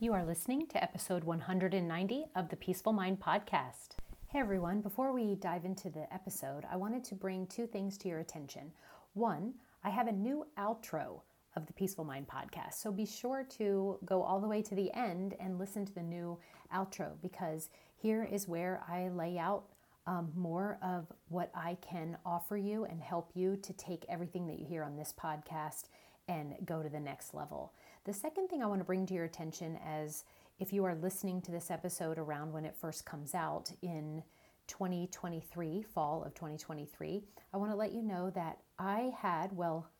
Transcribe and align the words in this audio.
You 0.00 0.12
are 0.12 0.24
listening 0.24 0.68
to 0.68 0.80
episode 0.80 1.24
190 1.24 2.26
of 2.36 2.48
the 2.50 2.56
Peaceful 2.56 2.92
Mind 2.92 3.18
Podcast. 3.18 3.96
Hey 4.28 4.38
everyone, 4.38 4.80
before 4.80 5.12
we 5.12 5.34
dive 5.34 5.64
into 5.64 5.90
the 5.90 6.06
episode, 6.14 6.62
I 6.70 6.76
wanted 6.76 7.02
to 7.02 7.16
bring 7.16 7.48
two 7.48 7.66
things 7.66 7.98
to 7.98 8.08
your 8.08 8.20
attention. 8.20 8.70
One, 9.14 9.54
I 9.82 9.90
have 9.90 10.06
a 10.06 10.12
new 10.12 10.46
outro 10.56 11.22
of 11.56 11.66
the 11.66 11.72
Peaceful 11.72 12.04
Mind 12.04 12.28
Podcast, 12.28 12.74
so 12.74 12.92
be 12.92 13.04
sure 13.04 13.44
to 13.58 13.98
go 14.04 14.22
all 14.22 14.40
the 14.40 14.46
way 14.46 14.62
to 14.62 14.76
the 14.76 14.94
end 14.94 15.34
and 15.40 15.58
listen 15.58 15.84
to 15.86 15.92
the 15.92 16.04
new 16.04 16.38
outro 16.72 17.14
because 17.20 17.68
here 17.96 18.22
is 18.22 18.46
where 18.46 18.84
I 18.88 19.08
lay 19.08 19.36
out 19.36 19.64
um, 20.06 20.30
more 20.36 20.78
of 20.80 21.12
what 21.28 21.50
I 21.56 21.76
can 21.80 22.16
offer 22.24 22.56
you 22.56 22.84
and 22.84 23.02
help 23.02 23.32
you 23.34 23.56
to 23.56 23.72
take 23.72 24.04
everything 24.08 24.46
that 24.46 24.60
you 24.60 24.64
hear 24.64 24.84
on 24.84 24.94
this 24.94 25.12
podcast 25.12 25.86
and 26.28 26.54
go 26.64 26.84
to 26.84 26.88
the 26.88 27.00
next 27.00 27.34
level. 27.34 27.72
The 28.08 28.14
second 28.14 28.48
thing 28.48 28.62
I 28.62 28.66
want 28.66 28.80
to 28.80 28.86
bring 28.86 29.04
to 29.04 29.12
your 29.12 29.26
attention 29.26 29.78
as 29.84 30.24
if 30.58 30.72
you 30.72 30.82
are 30.86 30.94
listening 30.94 31.42
to 31.42 31.50
this 31.50 31.70
episode 31.70 32.16
around 32.16 32.50
when 32.50 32.64
it 32.64 32.74
first 32.74 33.04
comes 33.04 33.34
out 33.34 33.70
in 33.82 34.22
2023, 34.66 35.82
fall 35.82 36.24
of 36.24 36.32
2023, 36.32 37.22
I 37.52 37.56
want 37.58 37.70
to 37.70 37.76
let 37.76 37.92
you 37.92 38.00
know 38.00 38.30
that 38.30 38.60
I 38.78 39.12
had, 39.14 39.54
well, 39.54 39.90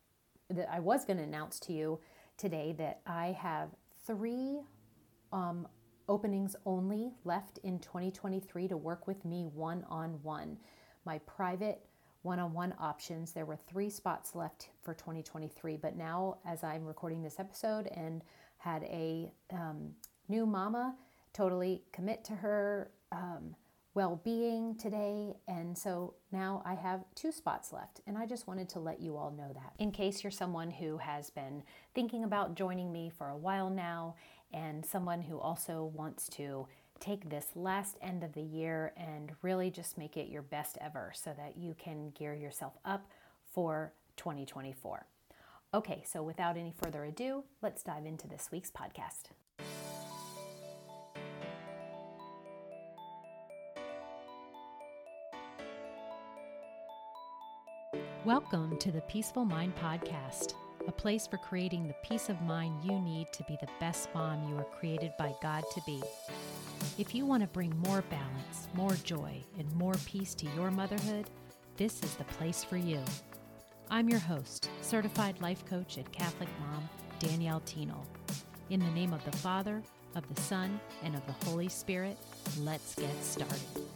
that 0.49 0.67
I 0.73 0.79
was 0.79 1.05
going 1.05 1.17
to 1.17 1.23
announce 1.23 1.59
to 1.59 1.73
you 1.73 1.99
today 2.35 2.73
that 2.79 3.01
I 3.05 3.37
have 3.39 3.69
three 4.07 4.61
um, 5.31 5.67
openings 6.07 6.55
only 6.65 7.11
left 7.25 7.59
in 7.59 7.77
2023 7.77 8.69
to 8.69 8.75
work 8.75 9.05
with 9.05 9.23
me 9.23 9.45
one 9.53 9.85
on 9.87 10.17
one. 10.23 10.57
My 11.05 11.19
private 11.27 11.85
one 12.21 12.39
on 12.39 12.53
one 12.53 12.73
options. 12.79 13.31
There 13.31 13.45
were 13.45 13.55
three 13.55 13.89
spots 13.89 14.35
left 14.35 14.69
for 14.81 14.93
2023, 14.93 15.77
but 15.77 15.95
now, 15.95 16.37
as 16.45 16.63
I'm 16.63 16.85
recording 16.85 17.23
this 17.23 17.39
episode 17.39 17.87
and 17.87 18.21
had 18.57 18.83
a 18.83 19.31
um, 19.51 19.91
new 20.27 20.45
mama 20.45 20.95
totally 21.33 21.83
commit 21.93 22.23
to 22.25 22.33
her 22.33 22.91
um, 23.11 23.55
well 23.93 24.21
being 24.23 24.75
today, 24.75 25.33
and 25.47 25.77
so 25.77 26.13
now 26.31 26.61
I 26.65 26.73
have 26.75 27.03
two 27.15 27.31
spots 27.31 27.73
left, 27.73 28.01
and 28.05 28.17
I 28.17 28.25
just 28.25 28.47
wanted 28.47 28.69
to 28.69 28.79
let 28.79 28.99
you 28.99 29.17
all 29.17 29.31
know 29.31 29.51
that. 29.53 29.73
In 29.79 29.91
case 29.91 30.23
you're 30.23 30.31
someone 30.31 30.69
who 30.69 30.97
has 30.97 31.29
been 31.29 31.63
thinking 31.95 32.23
about 32.23 32.55
joining 32.55 32.91
me 32.91 33.09
for 33.09 33.29
a 33.29 33.37
while 33.37 33.69
now, 33.69 34.15
and 34.53 34.85
someone 34.85 35.21
who 35.21 35.39
also 35.39 35.91
wants 35.95 36.27
to 36.29 36.67
take 36.99 37.29
this 37.29 37.47
last 37.55 37.97
end 38.01 38.23
of 38.23 38.33
the 38.33 38.41
year 38.41 38.93
and 38.97 39.31
really 39.41 39.71
just 39.71 39.97
make 39.97 40.17
it 40.17 40.29
your 40.29 40.41
best 40.41 40.77
ever 40.81 41.11
so 41.15 41.33
that 41.37 41.57
you 41.57 41.75
can 41.77 42.11
gear 42.11 42.33
yourself 42.33 42.73
up 42.85 43.09
for 43.51 43.93
2024. 44.17 45.05
Okay, 45.73 46.03
so 46.05 46.23
without 46.23 46.57
any 46.57 46.73
further 46.83 47.05
ado, 47.05 47.43
let's 47.61 47.83
dive 47.83 48.05
into 48.05 48.27
this 48.27 48.49
week's 48.51 48.71
podcast. 48.71 49.29
Welcome 58.25 58.77
to 58.79 58.91
the 58.91 59.01
Peaceful 59.01 59.45
Mind 59.45 59.73
Podcast, 59.75 60.53
a 60.89 60.91
place 60.91 61.27
for 61.27 61.37
creating 61.37 61.87
the 61.87 61.93
peace 62.01 62.29
of 62.29 62.41
mind 62.41 62.73
you 62.83 62.99
need 62.99 63.31
to 63.31 63.43
be 63.43 63.55
the 63.61 63.69
best 63.79 64.09
mom 64.15 64.49
you 64.49 64.57
are 64.57 64.63
created 64.63 65.11
by 65.19 65.31
God 65.39 65.63
to 65.75 65.81
be. 65.85 66.01
If 66.97 67.13
you 67.13 67.27
want 67.27 67.43
to 67.43 67.47
bring 67.49 67.77
more 67.85 68.01
balance, 68.09 68.67
more 68.73 68.95
joy, 69.03 69.43
and 69.59 69.71
more 69.75 69.93
peace 70.05 70.33
to 70.33 70.47
your 70.55 70.71
motherhood, 70.71 71.29
this 71.77 72.01
is 72.01 72.15
the 72.15 72.23
place 72.23 72.63
for 72.63 72.77
you. 72.77 72.99
I'm 73.91 74.09
your 74.09 74.19
host, 74.19 74.71
certified 74.81 75.39
life 75.41 75.63
coach 75.67 75.97
and 75.97 76.11
Catholic 76.11 76.49
mom, 76.59 76.89
Danielle 77.19 77.61
Thienel. 77.67 78.03
In 78.71 78.79
the 78.79 78.91
name 78.91 79.13
of 79.13 79.23
the 79.25 79.37
Father, 79.37 79.83
of 80.15 80.27
the 80.33 80.41
Son, 80.41 80.79
and 81.03 81.13
of 81.15 81.23
the 81.27 81.45
Holy 81.45 81.69
Spirit, 81.69 82.17
let's 82.57 82.95
get 82.95 83.23
started. 83.23 83.88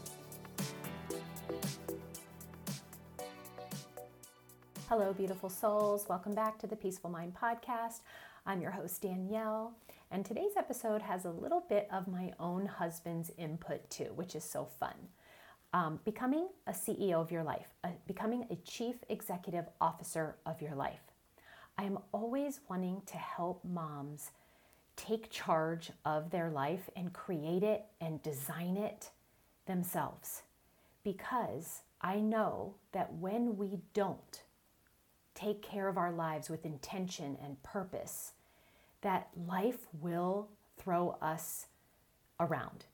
Hello, 4.95 5.11
beautiful 5.11 5.49
souls. 5.49 6.05
Welcome 6.07 6.35
back 6.35 6.59
to 6.59 6.67
the 6.67 6.75
Peaceful 6.75 7.09
Mind 7.09 7.33
Podcast. 7.33 8.01
I'm 8.45 8.61
your 8.61 8.69
host, 8.69 9.01
Danielle. 9.01 9.73
And 10.11 10.23
today's 10.23 10.55
episode 10.55 11.01
has 11.01 11.25
a 11.25 11.31
little 11.31 11.63
bit 11.67 11.87
of 11.91 12.07
my 12.07 12.31
own 12.39 12.67
husband's 12.67 13.31
input 13.39 13.89
too, 13.89 14.11
which 14.13 14.35
is 14.35 14.43
so 14.43 14.65
fun. 14.65 14.93
Um, 15.73 15.99
becoming 16.05 16.47
a 16.67 16.73
CEO 16.73 17.13
of 17.13 17.31
your 17.31 17.41
life, 17.41 17.65
uh, 17.83 17.87
becoming 18.05 18.45
a 18.51 18.55
chief 18.57 18.97
executive 19.09 19.65
officer 19.81 20.35
of 20.45 20.61
your 20.61 20.75
life. 20.75 21.01
I 21.75 21.85
am 21.85 21.97
always 22.11 22.59
wanting 22.69 23.01
to 23.07 23.17
help 23.17 23.65
moms 23.65 24.29
take 24.95 25.31
charge 25.31 25.89
of 26.05 26.29
their 26.29 26.51
life 26.51 26.87
and 26.95 27.11
create 27.11 27.63
it 27.63 27.85
and 27.99 28.21
design 28.21 28.77
it 28.77 29.09
themselves. 29.65 30.43
Because 31.03 31.81
I 31.99 32.19
know 32.19 32.75
that 32.91 33.11
when 33.11 33.57
we 33.57 33.79
don't 33.95 34.43
take 35.43 35.61
care 35.61 35.87
of 35.87 35.97
our 35.97 36.11
lives 36.11 36.49
with 36.49 36.65
intention 36.65 37.37
and 37.43 37.61
purpose, 37.63 38.31
that 39.01 39.27
life 39.47 39.87
will 40.01 40.49
throw 40.77 41.17
us 41.21 41.67
around. 42.39 42.85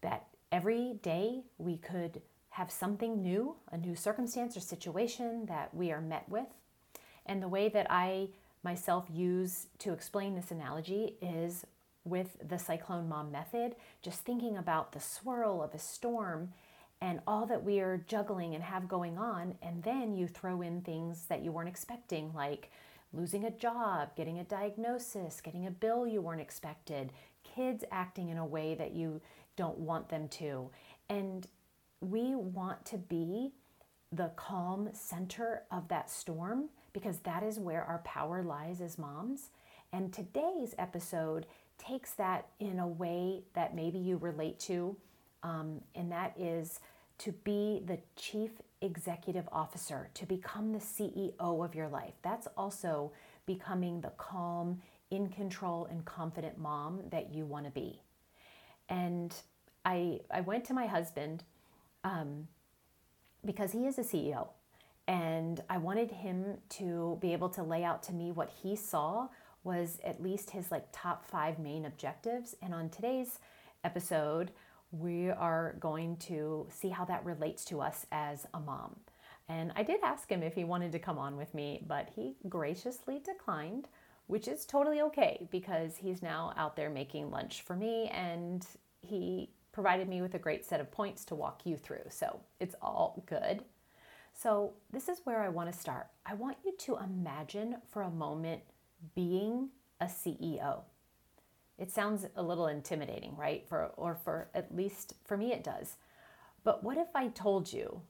That 0.00 0.26
every 0.50 0.94
day 1.02 1.42
we 1.58 1.76
could 1.76 2.22
have 2.50 2.70
something 2.70 3.22
new, 3.22 3.56
a 3.70 3.76
new 3.76 3.94
circumstance 3.94 4.56
or 4.56 4.60
situation 4.60 5.46
that 5.46 5.74
we 5.74 5.92
are 5.92 6.00
met 6.00 6.28
with. 6.28 6.46
And 7.26 7.42
the 7.42 7.48
way 7.48 7.68
that 7.68 7.86
I 7.90 8.28
myself 8.62 9.06
use 9.12 9.66
to 9.80 9.92
explain 9.92 10.34
this 10.34 10.50
analogy 10.50 11.16
is 11.20 11.66
with 12.04 12.36
the 12.48 12.58
cyclone 12.58 13.08
mom 13.08 13.30
method, 13.30 13.76
just 14.02 14.20
thinking 14.20 14.56
about 14.56 14.92
the 14.92 15.00
swirl 15.00 15.62
of 15.62 15.74
a 15.74 15.78
storm 15.78 16.52
and 17.00 17.20
all 17.26 17.46
that 17.46 17.62
we 17.62 17.80
are 17.80 18.04
juggling 18.06 18.54
and 18.54 18.64
have 18.64 18.88
going 18.88 19.18
on. 19.18 19.54
And 19.62 19.82
then 19.82 20.16
you 20.16 20.26
throw 20.26 20.62
in 20.62 20.80
things 20.80 21.26
that 21.28 21.42
you 21.42 21.52
weren't 21.52 21.68
expecting, 21.68 22.32
like 22.34 22.70
losing 23.12 23.44
a 23.44 23.50
job, 23.50 24.14
getting 24.16 24.38
a 24.38 24.44
diagnosis, 24.44 25.40
getting 25.40 25.66
a 25.66 25.70
bill 25.70 26.06
you 26.06 26.20
weren't 26.20 26.40
expected, 26.40 27.12
kids 27.42 27.84
acting 27.90 28.28
in 28.28 28.38
a 28.38 28.46
way 28.46 28.74
that 28.74 28.92
you 28.92 29.20
don't 29.56 29.78
want 29.78 30.08
them 30.08 30.28
to. 30.28 30.70
And 31.08 31.46
we 32.00 32.34
want 32.34 32.84
to 32.86 32.98
be 32.98 33.52
the 34.12 34.30
calm 34.36 34.88
center 34.92 35.62
of 35.70 35.88
that 35.88 36.10
storm 36.10 36.68
because 36.92 37.18
that 37.18 37.42
is 37.42 37.58
where 37.58 37.82
our 37.84 37.98
power 37.98 38.42
lies 38.42 38.80
as 38.80 38.98
moms. 38.98 39.50
And 39.92 40.12
today's 40.12 40.74
episode 40.78 41.46
takes 41.78 42.12
that 42.14 42.48
in 42.58 42.78
a 42.78 42.86
way 42.86 43.42
that 43.54 43.74
maybe 43.74 43.98
you 43.98 44.16
relate 44.16 44.58
to, 44.60 44.96
um, 45.46 45.80
and 45.94 46.10
that 46.10 46.34
is 46.38 46.80
to 47.18 47.32
be 47.32 47.82
the 47.86 47.98
chief 48.16 48.50
executive 48.82 49.48
officer, 49.52 50.10
to 50.14 50.26
become 50.26 50.72
the 50.72 50.80
CEO 50.80 51.64
of 51.64 51.74
your 51.74 51.88
life. 51.88 52.14
That's 52.22 52.48
also 52.56 53.12
becoming 53.46 54.00
the 54.00 54.10
calm, 54.18 54.82
in 55.10 55.28
control, 55.28 55.86
and 55.88 56.04
confident 56.04 56.58
mom 56.58 57.00
that 57.10 57.32
you 57.32 57.46
want 57.46 57.64
to 57.64 57.70
be. 57.70 58.02
And 58.88 59.32
I, 59.84 60.20
I 60.32 60.40
went 60.40 60.64
to 60.66 60.74
my 60.74 60.86
husband 60.86 61.44
um, 62.02 62.48
because 63.44 63.70
he 63.70 63.86
is 63.86 63.98
a 63.98 64.02
CEO. 64.02 64.48
And 65.06 65.62
I 65.70 65.78
wanted 65.78 66.10
him 66.10 66.58
to 66.70 67.18
be 67.20 67.32
able 67.32 67.50
to 67.50 67.62
lay 67.62 67.84
out 67.84 68.02
to 68.04 68.12
me 68.12 68.32
what 68.32 68.50
he 68.62 68.74
saw 68.74 69.28
was 69.62 70.00
at 70.04 70.20
least 70.20 70.50
his 70.50 70.72
like 70.72 70.86
top 70.90 71.24
five 71.24 71.60
main 71.60 71.84
objectives. 71.84 72.56
And 72.60 72.74
on 72.74 72.88
today's 72.88 73.38
episode, 73.84 74.50
we 74.90 75.30
are 75.30 75.76
going 75.80 76.16
to 76.16 76.66
see 76.70 76.88
how 76.88 77.04
that 77.04 77.24
relates 77.24 77.64
to 77.66 77.80
us 77.80 78.06
as 78.12 78.46
a 78.54 78.60
mom. 78.60 78.96
And 79.48 79.72
I 79.76 79.82
did 79.82 80.00
ask 80.02 80.30
him 80.30 80.42
if 80.42 80.54
he 80.54 80.64
wanted 80.64 80.92
to 80.92 80.98
come 80.98 81.18
on 81.18 81.36
with 81.36 81.54
me, 81.54 81.82
but 81.86 82.10
he 82.14 82.36
graciously 82.48 83.20
declined, 83.20 83.88
which 84.26 84.48
is 84.48 84.66
totally 84.66 85.00
okay 85.02 85.46
because 85.50 85.96
he's 85.96 86.22
now 86.22 86.52
out 86.56 86.76
there 86.76 86.90
making 86.90 87.30
lunch 87.30 87.62
for 87.62 87.76
me 87.76 88.08
and 88.08 88.66
he 89.02 89.50
provided 89.72 90.08
me 90.08 90.22
with 90.22 90.34
a 90.34 90.38
great 90.38 90.64
set 90.64 90.80
of 90.80 90.90
points 90.90 91.24
to 91.26 91.34
walk 91.34 91.62
you 91.64 91.76
through. 91.76 92.06
So 92.08 92.40
it's 92.58 92.74
all 92.80 93.22
good. 93.26 93.62
So, 94.32 94.74
this 94.92 95.08
is 95.08 95.22
where 95.24 95.40
I 95.40 95.48
want 95.48 95.72
to 95.72 95.78
start. 95.78 96.08
I 96.26 96.34
want 96.34 96.58
you 96.62 96.74
to 96.80 96.98
imagine 96.98 97.76
for 97.90 98.02
a 98.02 98.10
moment 98.10 98.60
being 99.14 99.70
a 99.98 100.04
CEO. 100.04 100.82
It 101.78 101.90
sounds 101.90 102.26
a 102.36 102.42
little 102.42 102.68
intimidating, 102.68 103.36
right? 103.36 103.66
For 103.68 103.86
or 103.96 104.14
for 104.14 104.48
at 104.54 104.74
least 104.74 105.14
for 105.24 105.36
me 105.36 105.52
it 105.52 105.62
does. 105.62 105.96
But 106.64 106.82
what 106.82 106.96
if 106.96 107.14
I 107.14 107.28
told 107.28 107.72
you 107.72 108.00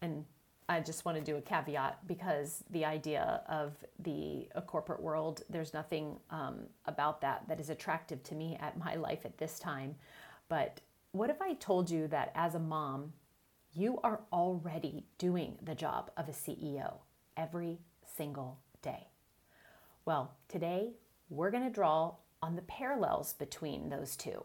and 0.00 0.24
I 0.68 0.80
just 0.80 1.04
want 1.04 1.18
to 1.18 1.24
do 1.24 1.36
a 1.36 1.40
caveat 1.40 2.06
because 2.06 2.64
the 2.70 2.84
idea 2.84 3.42
of 3.48 3.72
the 3.98 4.48
corporate 4.66 5.02
world, 5.02 5.42
there's 5.50 5.74
nothing 5.74 6.18
um, 6.30 6.60
about 6.86 7.20
that 7.20 7.46
that 7.48 7.60
is 7.60 7.68
attractive 7.68 8.22
to 8.24 8.34
me 8.34 8.56
at 8.60 8.78
my 8.78 8.94
life 9.08 9.24
at 9.24 9.38
this 9.38 9.58
time. 9.58 9.94
But 10.48 10.80
what 11.12 11.30
if 11.30 11.42
I 11.42 11.54
told 11.54 11.90
you 11.90 12.08
that 12.08 12.32
as 12.34 12.54
a 12.54 12.58
mom, 12.58 13.12
you 13.74 13.98
are 14.02 14.20
already 14.32 15.04
doing 15.18 15.58
the 15.62 15.74
job 15.74 16.10
of 16.16 16.28
a 16.28 16.32
CEO 16.32 16.94
every 17.36 17.78
single 18.16 18.58
day? 18.80 19.08
Well, 20.04 20.34
today 20.48 20.92
we're 21.28 21.50
going 21.50 21.64
to 21.64 21.70
draw 21.70 22.14
on 22.42 22.56
the 22.56 22.62
parallels 22.62 23.34
between 23.34 23.88
those 23.88 24.16
two, 24.16 24.44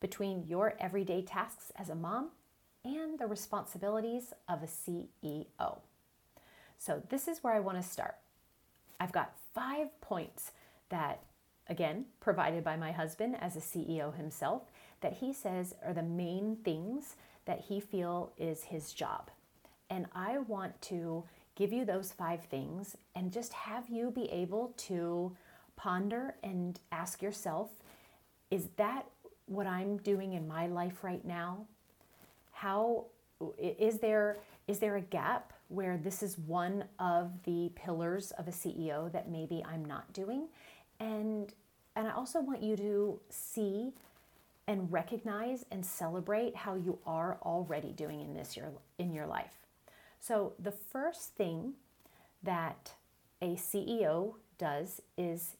between 0.00 0.44
your 0.46 0.74
everyday 0.78 1.22
tasks 1.22 1.72
as 1.76 1.88
a 1.88 1.94
mom 1.94 2.30
and 2.84 3.18
the 3.18 3.26
responsibilities 3.26 4.32
of 4.48 4.62
a 4.62 4.66
CEO. 4.66 5.78
So, 6.78 7.02
this 7.08 7.28
is 7.28 7.42
where 7.42 7.54
I 7.54 7.60
want 7.60 7.82
to 7.82 7.88
start. 7.88 8.16
I've 8.98 9.12
got 9.12 9.34
five 9.54 9.88
points 10.00 10.52
that, 10.90 11.22
again, 11.68 12.06
provided 12.20 12.64
by 12.64 12.76
my 12.76 12.92
husband 12.92 13.36
as 13.40 13.56
a 13.56 13.60
CEO 13.60 14.14
himself, 14.14 14.62
that 15.00 15.14
he 15.14 15.32
says 15.32 15.74
are 15.84 15.94
the 15.94 16.02
main 16.02 16.56
things 16.64 17.16
that 17.46 17.60
he 17.60 17.80
feel 17.80 18.32
is 18.38 18.64
his 18.64 18.92
job. 18.92 19.30
And 19.88 20.06
I 20.14 20.38
want 20.38 20.80
to 20.82 21.24
give 21.56 21.72
you 21.72 21.84
those 21.84 22.12
five 22.12 22.44
things 22.44 22.96
and 23.14 23.32
just 23.32 23.52
have 23.52 23.88
you 23.88 24.10
be 24.10 24.30
able 24.30 24.72
to 24.76 25.36
ponder 25.80 26.34
and 26.42 26.78
ask 26.92 27.22
yourself 27.22 27.70
is 28.50 28.68
that 28.76 29.06
what 29.46 29.66
I'm 29.66 29.96
doing 29.98 30.34
in 30.34 30.46
my 30.46 30.66
life 30.66 31.02
right 31.02 31.24
now? 31.24 31.66
How 32.52 33.06
is 33.58 33.98
there 33.98 34.36
is 34.68 34.78
there 34.78 34.96
a 34.96 35.00
gap 35.00 35.54
where 35.68 35.96
this 35.96 36.22
is 36.22 36.36
one 36.38 36.84
of 36.98 37.32
the 37.44 37.70
pillars 37.74 38.30
of 38.32 38.46
a 38.46 38.50
CEO 38.50 39.10
that 39.12 39.30
maybe 39.30 39.64
I'm 39.64 39.84
not 39.84 40.12
doing? 40.12 40.48
And 40.98 41.54
and 41.96 42.06
I 42.06 42.12
also 42.12 42.40
want 42.40 42.62
you 42.62 42.76
to 42.76 43.20
see 43.30 43.92
and 44.66 44.92
recognize 44.92 45.64
and 45.70 45.84
celebrate 45.84 46.54
how 46.54 46.74
you 46.74 46.98
are 47.06 47.38
already 47.42 47.92
doing 47.92 48.20
in 48.20 48.34
this 48.34 48.56
year 48.56 48.68
in 48.98 49.12
your 49.12 49.26
life. 49.26 49.66
So 50.20 50.52
the 50.58 50.72
first 50.72 51.34
thing 51.34 51.72
that 52.42 52.92
a 53.40 53.54
CEO 53.54 54.34
does 54.58 55.00
is 55.16 55.56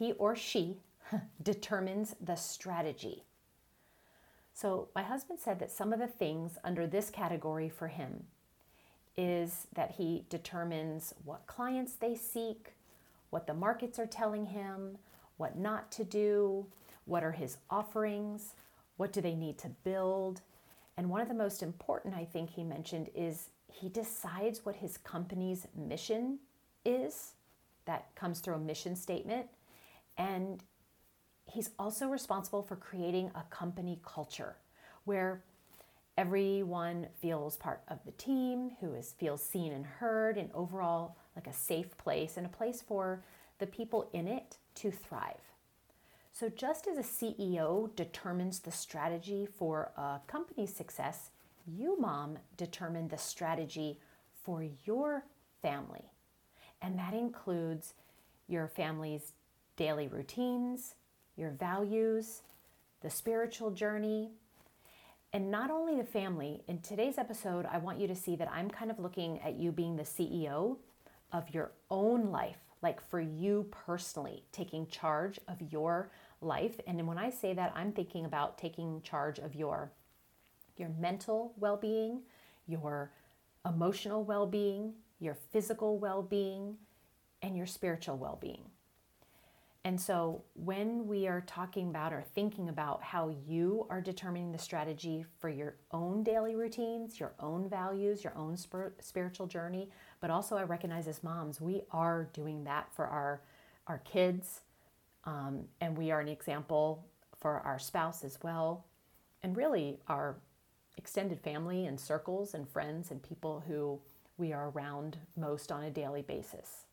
he 0.00 0.12
or 0.12 0.34
she 0.34 0.78
determines 1.42 2.16
the 2.20 2.34
strategy. 2.34 3.22
So 4.54 4.88
my 4.94 5.02
husband 5.02 5.38
said 5.38 5.58
that 5.60 5.70
some 5.70 5.92
of 5.92 6.00
the 6.00 6.06
things 6.06 6.58
under 6.64 6.86
this 6.86 7.10
category 7.10 7.68
for 7.68 7.88
him 7.88 8.24
is 9.14 9.66
that 9.74 9.92
he 9.92 10.24
determines 10.30 11.14
what 11.24 11.46
clients 11.46 11.92
they 11.92 12.14
seek, 12.14 12.72
what 13.28 13.46
the 13.46 13.52
markets 13.52 13.98
are 13.98 14.06
telling 14.06 14.46
him, 14.46 14.96
what 15.36 15.58
not 15.58 15.92
to 15.92 16.04
do, 16.04 16.66
what 17.04 17.22
are 17.22 17.32
his 17.32 17.58
offerings, 17.68 18.54
what 18.96 19.12
do 19.12 19.20
they 19.20 19.34
need 19.34 19.58
to 19.58 19.68
build. 19.84 20.40
And 20.96 21.10
one 21.10 21.20
of 21.20 21.28
the 21.28 21.34
most 21.34 21.62
important, 21.62 22.14
I 22.14 22.24
think 22.24 22.50
he 22.50 22.64
mentioned, 22.64 23.10
is 23.14 23.50
he 23.70 23.90
decides 23.90 24.64
what 24.64 24.76
his 24.76 24.96
company's 24.96 25.66
mission 25.76 26.38
is. 26.86 27.32
That 27.84 28.14
comes 28.14 28.40
through 28.40 28.54
a 28.54 28.58
mission 28.58 28.96
statement. 28.96 29.46
And 30.20 30.62
he's 31.46 31.70
also 31.78 32.06
responsible 32.08 32.62
for 32.62 32.76
creating 32.76 33.30
a 33.34 33.42
company 33.48 33.98
culture 34.04 34.56
where 35.04 35.42
everyone 36.18 37.06
feels 37.22 37.56
part 37.56 37.80
of 37.88 38.04
the 38.04 38.12
team, 38.12 38.72
who 38.80 38.92
is 38.92 39.14
feels 39.18 39.42
seen 39.42 39.72
and 39.72 39.86
heard, 39.86 40.36
and 40.36 40.50
overall 40.52 41.16
like 41.34 41.46
a 41.46 41.54
safe 41.54 41.96
place 41.96 42.36
and 42.36 42.44
a 42.44 42.50
place 42.50 42.82
for 42.82 43.24
the 43.58 43.66
people 43.66 44.10
in 44.12 44.28
it 44.28 44.58
to 44.74 44.90
thrive. 44.90 45.40
So, 46.32 46.50
just 46.50 46.86
as 46.86 46.98
a 46.98 47.02
CEO 47.02 47.94
determines 47.96 48.60
the 48.60 48.70
strategy 48.70 49.46
for 49.46 49.90
a 49.96 50.20
company's 50.26 50.74
success, 50.74 51.30
you, 51.66 51.98
mom, 51.98 52.38
determine 52.58 53.08
the 53.08 53.18
strategy 53.18 53.98
for 54.42 54.66
your 54.84 55.24
family. 55.62 56.12
And 56.82 56.98
that 56.98 57.14
includes 57.14 57.94
your 58.48 58.68
family's 58.68 59.32
daily 59.80 60.08
routines, 60.08 60.94
your 61.36 61.52
values, 61.52 62.42
the 63.00 63.08
spiritual 63.08 63.70
journey, 63.70 64.28
and 65.32 65.50
not 65.50 65.70
only 65.70 65.96
the 65.96 66.06
family. 66.06 66.62
In 66.68 66.82
today's 66.82 67.16
episode, 67.16 67.64
I 67.64 67.78
want 67.78 67.98
you 67.98 68.06
to 68.06 68.14
see 68.14 68.36
that 68.36 68.50
I'm 68.52 68.68
kind 68.68 68.90
of 68.90 68.98
looking 68.98 69.40
at 69.40 69.54
you 69.54 69.72
being 69.72 69.96
the 69.96 70.02
CEO 70.02 70.76
of 71.32 71.54
your 71.54 71.72
own 71.90 72.26
life, 72.26 72.58
like 72.82 73.00
for 73.00 73.22
you 73.22 73.68
personally, 73.70 74.44
taking 74.52 74.86
charge 74.86 75.40
of 75.48 75.56
your 75.72 76.10
life. 76.42 76.78
And 76.86 77.06
when 77.06 77.16
I 77.16 77.30
say 77.30 77.54
that, 77.54 77.72
I'm 77.74 77.92
thinking 77.92 78.26
about 78.26 78.58
taking 78.58 79.00
charge 79.00 79.38
of 79.38 79.54
your 79.54 79.92
your 80.76 80.90
mental 80.98 81.54
well-being, 81.56 82.20
your 82.66 83.12
emotional 83.66 84.24
well-being, 84.24 84.92
your 85.20 85.34
physical 85.34 85.98
well-being, 85.98 86.76
and 87.40 87.56
your 87.56 87.66
spiritual 87.66 88.18
well-being. 88.18 88.64
And 89.84 89.98
so, 89.98 90.42
when 90.52 91.06
we 91.06 91.26
are 91.26 91.40
talking 91.40 91.88
about 91.88 92.12
or 92.12 92.22
thinking 92.34 92.68
about 92.68 93.02
how 93.02 93.34
you 93.46 93.86
are 93.88 94.02
determining 94.02 94.52
the 94.52 94.58
strategy 94.58 95.24
for 95.38 95.48
your 95.48 95.76
own 95.90 96.22
daily 96.22 96.54
routines, 96.54 97.18
your 97.18 97.32
own 97.40 97.66
values, 97.66 98.22
your 98.22 98.36
own 98.36 98.58
spiritual 98.58 99.46
journey, 99.46 99.88
but 100.20 100.30
also 100.30 100.56
I 100.56 100.64
recognize 100.64 101.08
as 101.08 101.22
moms, 101.22 101.62
we 101.62 101.80
are 101.92 102.28
doing 102.34 102.64
that 102.64 102.92
for 102.94 103.06
our, 103.06 103.40
our 103.86 103.98
kids. 103.98 104.60
Um, 105.24 105.64
and 105.80 105.96
we 105.96 106.10
are 106.10 106.20
an 106.20 106.28
example 106.28 107.06
for 107.38 107.60
our 107.60 107.78
spouse 107.78 108.22
as 108.22 108.38
well. 108.42 108.84
And 109.42 109.56
really, 109.56 109.98
our 110.08 110.36
extended 110.98 111.40
family 111.40 111.86
and 111.86 111.98
circles 111.98 112.52
and 112.52 112.68
friends 112.68 113.10
and 113.10 113.22
people 113.22 113.64
who 113.66 113.98
we 114.36 114.52
are 114.52 114.68
around 114.70 115.16
most 115.36 115.72
on 115.72 115.84
a 115.84 115.90
daily 115.90 116.20
basis. 116.20 116.84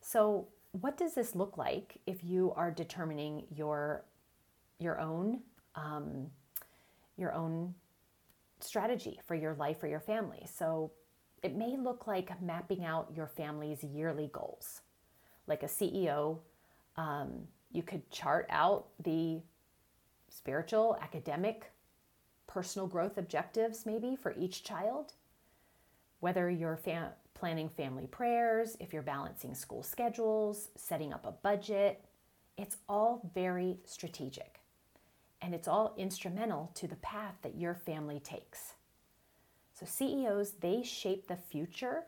So, 0.00 0.46
what 0.80 0.96
does 0.96 1.14
this 1.14 1.34
look 1.34 1.56
like 1.56 1.98
if 2.06 2.22
you 2.24 2.52
are 2.56 2.70
determining 2.70 3.44
your 3.54 4.04
your 4.78 5.00
own 5.00 5.40
um, 5.74 6.26
your 7.16 7.32
own 7.32 7.74
strategy 8.60 9.20
for 9.26 9.34
your 9.34 9.54
life 9.54 9.82
or 9.82 9.86
your 9.86 10.00
family? 10.00 10.46
So, 10.52 10.92
it 11.42 11.54
may 11.54 11.76
look 11.76 12.06
like 12.06 12.40
mapping 12.42 12.84
out 12.84 13.12
your 13.14 13.26
family's 13.26 13.84
yearly 13.84 14.30
goals. 14.32 14.80
Like 15.46 15.62
a 15.62 15.66
CEO, 15.66 16.38
um, 16.96 17.46
you 17.70 17.82
could 17.82 18.10
chart 18.10 18.46
out 18.48 18.86
the 19.02 19.40
spiritual, 20.28 20.98
academic, 21.00 21.70
personal 22.46 22.88
growth 22.88 23.18
objectives 23.18 23.86
maybe 23.86 24.16
for 24.16 24.34
each 24.36 24.64
child. 24.64 25.12
Whether 26.20 26.50
you're 26.50 26.76
fam- 26.76 27.12
planning 27.36 27.68
family 27.68 28.06
prayers, 28.06 28.76
if 28.80 28.92
you're 28.92 29.02
balancing 29.02 29.54
school 29.54 29.82
schedules, 29.82 30.70
setting 30.74 31.12
up 31.12 31.26
a 31.26 31.32
budget, 31.32 32.02
it's 32.56 32.78
all 32.88 33.30
very 33.34 33.78
strategic. 33.84 34.60
And 35.42 35.54
it's 35.54 35.68
all 35.68 35.94
instrumental 35.98 36.70
to 36.74 36.88
the 36.88 36.96
path 36.96 37.34
that 37.42 37.60
your 37.60 37.74
family 37.74 38.20
takes. 38.20 38.72
So, 39.74 39.84
CEOs, 39.84 40.52
they 40.52 40.82
shape 40.82 41.28
the 41.28 41.36
future 41.36 42.04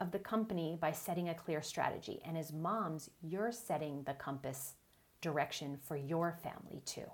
of 0.00 0.10
the 0.10 0.18
company 0.18 0.78
by 0.80 0.92
setting 0.92 1.28
a 1.28 1.34
clear 1.34 1.60
strategy. 1.60 2.22
And 2.24 2.38
as 2.38 2.50
moms, 2.50 3.10
you're 3.22 3.52
setting 3.52 4.02
the 4.04 4.14
compass 4.14 4.74
direction 5.20 5.78
for 5.84 5.96
your 5.96 6.38
family 6.42 6.80
too. 6.86 7.10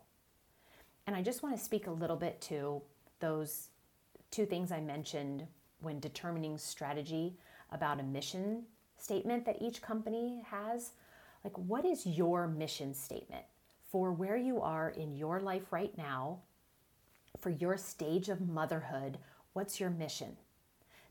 And 1.09 1.16
I 1.16 1.23
just 1.23 1.42
want 1.42 1.57
to 1.57 1.62
speak 1.62 1.88
a 1.88 1.92
little 1.92 2.16
bit 2.16 2.40
to 2.42 2.80
those 3.19 3.71
two 4.30 4.47
things 4.47 4.71
I 4.71 4.80
mentioned 4.80 5.49
when 5.81 6.01
determining 6.01 6.59
strategy 6.59 7.37
about 7.71 8.01
a 8.01 8.05
mission 8.05 8.65
statement 8.97 9.45
that 9.47 9.61
each 9.61 9.83
company 9.83 10.43
has. 10.51 10.93
Like, 11.45 11.57
what 11.57 11.85
is 11.85 12.07
your 12.07 12.47
mission 12.47 12.95
statement 12.95 13.45
for 13.91 14.13
where 14.13 14.37
you 14.37 14.61
are 14.61 14.91
in 14.91 15.17
your 15.17 15.41
life 15.41 15.73
right 15.73 15.97
now, 15.97 16.41
for 17.39 17.51
your 17.51 17.77
stage 17.77 18.29
of 18.29 18.41
motherhood? 18.41 19.19
What's 19.53 19.81
your 19.81 19.91
mission? 19.91 20.37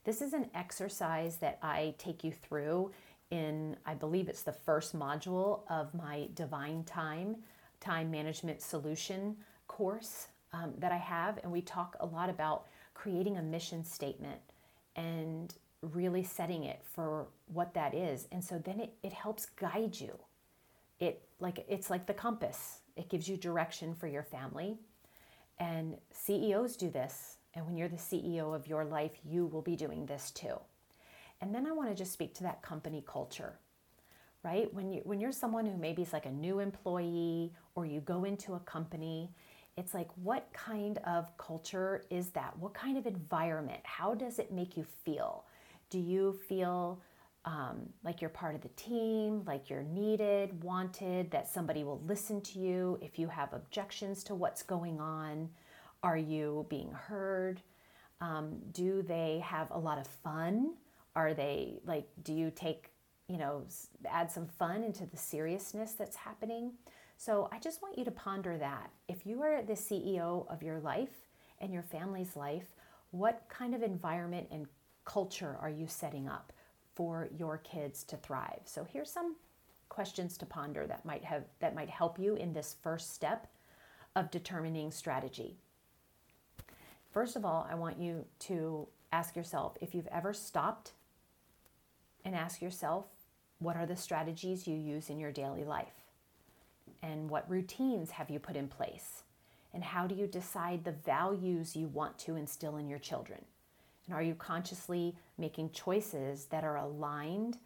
This 0.04 0.22
is 0.22 0.34
an 0.34 0.50
exercise 0.54 1.38
that 1.38 1.60
I 1.62 1.96
take 1.98 2.24
you 2.24 2.32
through 2.32 2.92
in, 3.32 3.76
I 3.86 3.94
believe 3.94 4.28
it's 4.28 4.44
the 4.44 4.52
first 4.52 4.98
module 4.98 5.62
of 5.70 5.94
my 5.94 6.30
Divine 6.34 6.84
Time, 6.84 7.38
Time 7.80 8.10
Management 8.10 8.62
Solution 8.62 9.36
course 9.68 10.28
um, 10.54 10.74
that 10.78 10.92
I 10.92 10.98
have. 10.98 11.40
And 11.44 11.52
we 11.52 11.62
talk 11.62 11.96
a 12.00 12.06
lot 12.06 12.30
about 12.30 12.68
creating 12.94 13.38
a 13.38 13.42
mission 13.42 13.84
statement 13.84 14.40
and 14.96 15.54
really 15.82 16.24
setting 16.24 16.64
it 16.66 16.82
for 16.84 17.28
what 17.48 17.74
that 17.74 17.94
is. 17.94 18.28
And 18.32 18.44
so 18.44 18.58
then 18.58 18.80
it, 18.80 18.94
it 19.04 19.14
helps 19.14 19.46
guide 19.46 20.00
you. 20.00 20.18
It 21.00 21.22
like 21.40 21.66
it's 21.70 21.90
like 21.90 22.06
the 22.06 22.14
compass. 22.14 22.80
It 22.98 23.10
gives 23.10 23.30
you 23.30 23.38
direction 23.38 23.96
for 23.96 24.08
your 24.08 24.24
family. 24.24 24.78
And 25.58 25.98
CEOs 26.12 26.76
do 26.76 26.90
this. 26.90 27.38
And 27.54 27.66
when 27.66 27.78
you're 27.78 27.88
the 27.88 27.96
CEO 27.96 28.54
of 28.56 28.68
your 28.68 28.86
life, 28.86 29.12
you 29.24 29.46
will 29.46 29.62
be 29.62 29.76
doing 29.76 30.06
this 30.06 30.32
too. 30.32 30.60
And 31.42 31.56
then 31.56 31.66
I 31.66 31.72
want 31.72 31.90
to 31.90 31.96
just 31.96 32.12
speak 32.12 32.34
to 32.36 32.44
that 32.44 32.62
company 32.62 33.04
culture. 33.08 33.54
Right? 34.44 34.74
When 34.74 34.92
you 34.92 35.02
when 35.04 35.20
you're 35.20 35.32
someone 35.32 35.66
who 35.66 35.78
maybe 35.78 36.02
is 36.02 36.14
like 36.14 36.26
a 36.26 36.32
new 36.32 36.60
employee 36.60 37.54
or 37.76 37.86
you 37.86 38.02
go 38.02 38.24
into 38.26 38.56
a 38.56 38.60
company 38.60 39.32
it's 39.80 39.94
like, 39.94 40.10
what 40.16 40.48
kind 40.54 41.00
of 41.06 41.36
culture 41.38 42.04
is 42.10 42.30
that? 42.30 42.58
What 42.60 42.74
kind 42.74 42.98
of 42.98 43.06
environment? 43.06 43.80
How 43.84 44.14
does 44.14 44.40
it 44.40 44.52
make 44.52 44.78
you 44.78 44.86
feel? 45.06 45.46
Do 45.90 46.00
you 46.00 46.38
feel 46.48 47.02
um, 47.46 47.90
like 48.04 48.22
you're 48.22 48.30
part 48.30 48.56
of 48.56 48.62
the 48.62 48.70
team, 48.70 49.44
like 49.48 49.70
you're 49.70 49.84
needed, 49.84 50.62
wanted, 50.64 51.32
that 51.32 51.48
somebody 51.48 51.84
will 51.84 52.02
listen 52.06 52.42
to 52.42 52.60
you 52.60 53.00
if 53.02 53.18
you 53.18 53.28
have 53.28 53.54
objections 53.54 54.24
to 54.26 54.36
what's 54.36 54.62
going 54.62 55.00
on. 55.00 55.50
Are 56.04 56.18
you 56.18 56.66
being 56.70 56.92
heard? 56.92 57.62
Um, 58.22 58.60
do 58.72 59.02
they 59.02 59.42
have 59.44 59.72
a 59.72 59.80
lot 59.80 59.98
of 59.98 60.08
fun? 60.08 60.74
Are 61.16 61.34
they 61.34 61.80
like, 61.86 62.08
do 62.24 62.34
you 62.34 62.52
take, 62.54 62.92
you 63.28 63.38
know, 63.38 63.64
add 64.10 64.30
some 64.32 64.48
fun 64.48 64.84
into 64.84 65.06
the 65.06 65.18
seriousness 65.18 65.94
that's 65.94 66.18
happening? 66.18 66.74
So 67.20 67.50
I 67.52 67.60
just 67.60 67.82
want 67.82 67.98
you 67.98 68.06
to 68.06 68.12
ponder 68.12 68.58
that. 68.58 68.92
If 69.10 69.26
you 69.26 69.42
are 69.42 69.62
the 69.62 69.74
CEO 69.74 70.50
of 70.50 70.64
your 70.64 70.80
life 70.80 71.28
and 71.60 71.74
your 71.74 71.84
family's 71.84 72.38
life, 72.38 72.74
what 73.12 73.44
kind 73.50 73.76
of 73.76 73.84
environment 73.84 74.48
and 74.52 74.68
culture 75.04 75.58
are 75.60 75.70
you 75.70 75.86
setting 75.86 76.30
up 76.30 76.54
for 76.96 77.28
your 77.38 77.58
kids 77.58 78.06
to 78.06 78.16
thrive? 78.16 78.62
So 78.64 78.88
here's 78.90 79.12
some 79.12 79.36
questions 79.90 80.38
to 80.38 80.46
ponder 80.46 80.88
that 80.88 81.04
might 81.04 81.26
have 81.26 81.44
that 81.60 81.76
might 81.76 81.90
help 81.90 82.18
you 82.18 82.36
in 82.36 82.54
this 82.54 82.78
first 82.82 83.14
step 83.14 83.48
of 84.16 84.32
determining 84.32 84.90
strategy. 84.90 85.58
First 87.12 87.36
of 87.36 87.44
all, 87.44 87.68
I 87.70 87.76
want 87.76 88.00
you 88.00 88.24
to 88.48 88.88
ask 89.12 89.36
yourself 89.36 89.76
if 89.82 89.94
you've 89.94 90.08
ever 90.08 90.34
stopped 90.34 90.94
and 92.24 92.34
ask 92.34 92.62
yourself 92.62 93.08
what 93.58 93.76
are 93.76 93.86
the 93.86 93.98
strategies 93.98 94.70
you 94.70 94.78
use 94.78 95.10
in 95.10 95.20
your 95.20 95.34
daily 95.34 95.66
life? 95.66 96.09
And 97.02 97.30
what 97.30 97.50
routines 97.50 98.12
have 98.12 98.30
you 98.30 98.40
put 98.40 98.56
in 98.56 98.68
place? 98.68 99.24
And 99.74 99.84
how 99.84 100.08
do 100.08 100.16
you 100.16 100.28
decide 100.28 100.84
the 100.84 100.92
values 100.92 101.76
you 101.76 101.88
want 101.88 102.18
to 102.20 102.36
instill 102.36 102.78
in 102.78 102.90
your 102.90 103.00
children? 103.00 103.44
And 104.06 104.16
are 104.16 104.24
you 104.24 104.34
consciously 104.36 105.16
making 105.38 105.72
choices 105.72 106.46
that 106.46 106.64
are 106.64 106.78
aligned 106.78 107.58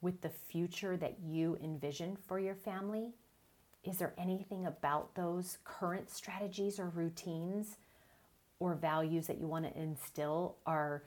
with 0.00 0.20
the 0.20 0.28
future 0.28 0.96
that 0.96 1.20
you 1.24 1.56
envision 1.62 2.16
for 2.26 2.40
your 2.40 2.56
family? 2.56 3.12
Is 3.84 3.98
there 3.98 4.12
anything 4.18 4.66
about 4.66 5.14
those 5.14 5.58
current 5.64 6.10
strategies 6.10 6.78
or 6.78 6.88
routines 6.88 7.76
or 8.58 8.74
values 8.74 9.26
that 9.28 9.38
you 9.38 9.46
want 9.46 9.64
to 9.64 9.80
instill 9.80 10.56
or 10.66 11.04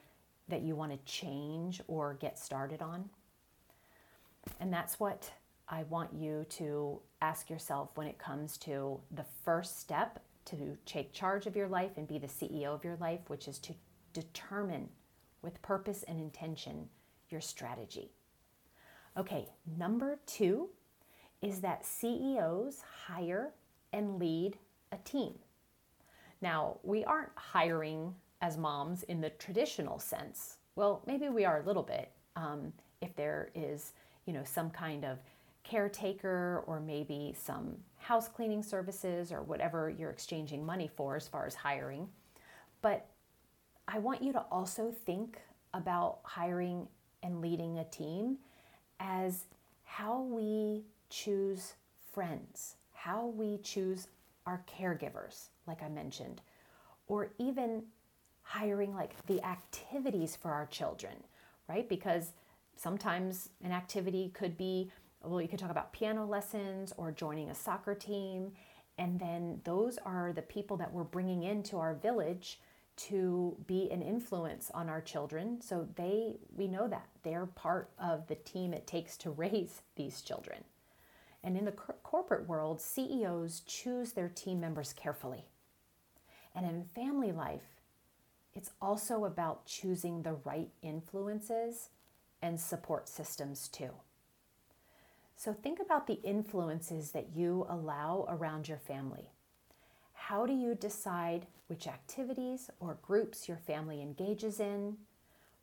that 0.48 0.62
you 0.62 0.75
want 0.75 0.92
to 0.92 1.12
change 1.12 1.82
or 1.88 2.13
get 2.15 2.39
started 2.39 2.82
on? 2.82 3.10
And 4.60 4.72
that's 4.72 5.00
what 5.00 5.32
I 5.67 5.84
want 5.84 6.13
you 6.13 6.45
to 6.51 7.00
ask 7.22 7.50
yourself 7.50 7.91
when 7.95 8.07
it 8.07 8.19
comes 8.19 8.57
to 8.60 9.00
the 9.12 9.25
first 9.43 9.79
step 9.79 10.19
to 10.45 10.77
take 10.86 11.12
charge 11.12 11.48
of 11.48 11.55
your 11.55 11.67
life 11.67 11.91
and 11.98 12.07
be 12.07 12.19
the 12.19 12.27
CEO 12.27 12.67
of 12.67 12.84
your 12.84 12.98
life, 12.98 13.22
which 13.27 13.48
is 13.48 13.57
to 13.60 13.74
determine 14.13 14.89
with 15.41 15.62
purpose 15.62 16.03
and 16.07 16.19
intention 16.19 16.88
your 17.29 17.41
strategy. 17.41 18.12
Okay, 19.17 19.48
number 19.77 20.19
two 20.27 20.69
is 21.41 21.62
that 21.62 21.86
CEOs 21.86 22.84
hire 23.07 23.53
and 23.91 24.19
lead 24.19 24.57
a 24.91 24.98
team. 24.98 25.34
Now, 26.41 26.77
we 26.84 27.03
aren't 27.05 27.31
hiring 27.36 28.13
as 28.41 28.57
moms 28.57 29.03
in 29.03 29.22
the 29.22 29.29
traditional 29.31 30.00
sense. 30.00 30.57
Well, 30.75 31.01
maybe 31.07 31.29
we 31.29 31.45
are 31.45 31.62
a 31.62 31.65
little 31.65 31.84
bit 31.84 32.12
um, 32.36 32.74
if 33.01 33.15
there 33.15 33.50
is, 33.55 33.93
you 34.25 34.34
know, 34.34 34.43
some 34.43 34.69
kind 34.69 35.05
of 35.05 35.19
caretaker 35.65 36.63
or 36.67 36.79
maybe 36.79 37.36
some 37.38 37.75
house 37.98 38.27
cleaning 38.27 38.63
services 38.63 39.31
or 39.31 39.41
whatever 39.41 39.89
you're 39.89 40.12
exchanging 40.12 40.65
money 40.65 40.89
for 40.95 41.15
as 41.15 41.27
far 41.27 41.45
as 41.45 41.55
hiring. 41.55 42.07
But 42.81 43.07
I 43.88 44.00
want 44.00 44.22
you 44.22 44.31
to 44.34 44.45
also 44.51 44.93
think 45.05 45.39
about 45.74 46.19
hiring 46.24 46.88
and 47.24 47.41
leading 47.41 47.79
a 47.79 47.84
team 47.86 48.38
as 49.00 49.45
how 49.84 50.22
we 50.22 50.84
choose 51.10 51.74
friends, 52.13 52.75
how 52.93 53.27
we 53.27 53.57
choose 53.57 54.07
our 54.45 54.63
caregivers, 54.79 55.50
like 55.67 55.81
I 55.81 55.89
mentioned, 55.89 56.41
or 57.07 57.31
even 57.39 57.84
hiring 58.43 58.93
like 58.93 59.13
the 59.25 59.43
activities 59.43 60.36
for 60.36 60.51
our 60.51 60.67
children, 60.67 61.15
right? 61.67 61.89
Because 61.89 62.34
sometimes 62.75 63.50
an 63.63 63.72
activity 63.72 64.31
could 64.34 64.57
be 64.57 64.91
well, 65.27 65.41
you 65.41 65.48
could 65.48 65.60
talk 65.60 65.72
about 65.72 65.94
piano 65.94 66.25
lessons 66.25 66.94
or 66.98 67.12
joining 67.12 67.50
a 67.50 67.55
soccer 67.55 67.96
team. 67.96 68.51
And 68.98 69.20
then 69.20 69.62
those 69.63 69.98
are 70.05 70.32
the 70.34 70.41
people 70.41 70.77
that 70.77 70.94
we're 70.94 71.03
bringing 71.03 71.44
into 71.44 71.77
our 71.77 71.96
village 71.96 72.60
to 72.98 73.58
be 73.67 73.89
an 73.91 74.01
influence 74.01 74.72
on 74.74 74.88
our 74.88 75.01
children. 75.01 75.62
So 75.62 75.88
they, 75.96 76.38
we 76.55 76.67
know 76.67 76.88
that 76.88 77.08
they're 77.24 77.46
part 77.46 77.89
of 78.00 78.27
the 78.27 78.36
team 78.36 78.74
it 78.74 78.88
takes 78.88 79.17
to 79.17 79.29
raise 79.32 79.82
these 79.96 80.22
children. 80.22 80.63
And 81.44 81.58
in 81.58 81.65
the 81.65 81.72
cor- 81.72 81.98
corporate 82.03 82.48
world, 82.48 82.82
CEOs 82.82 83.62
choose 83.62 84.13
their 84.13 84.29
team 84.29 84.60
members 84.60 84.94
carefully. 84.94 85.46
And 86.55 86.65
in 86.65 86.86
family 86.86 87.34
life, 87.34 87.82
it's 88.53 88.72
also 88.82 89.25
about 89.25 89.65
choosing 89.65 90.24
the 90.24 90.38
right 90.46 90.70
influences 90.82 91.89
and 92.41 92.60
support 92.60 93.10
systems 93.10 93.67
too. 93.67 93.91
So 95.36 95.54
think 95.54 95.80
about 95.80 96.08
the 96.08 96.22
influences 96.24 97.12
that 97.12 97.36
you 97.36 97.65
allow 97.70 98.25
around 98.30 98.68
your 98.68 98.77
family. 98.77 99.32
How 100.13 100.46
do 100.46 100.54
you 100.54 100.75
decide 100.75 101.46
which 101.68 101.88
activities 101.88 102.70
or 102.80 102.98
groups 103.01 103.48
your 103.48 103.58
family 103.58 104.01
engages 104.01 104.60
in? 104.60 104.98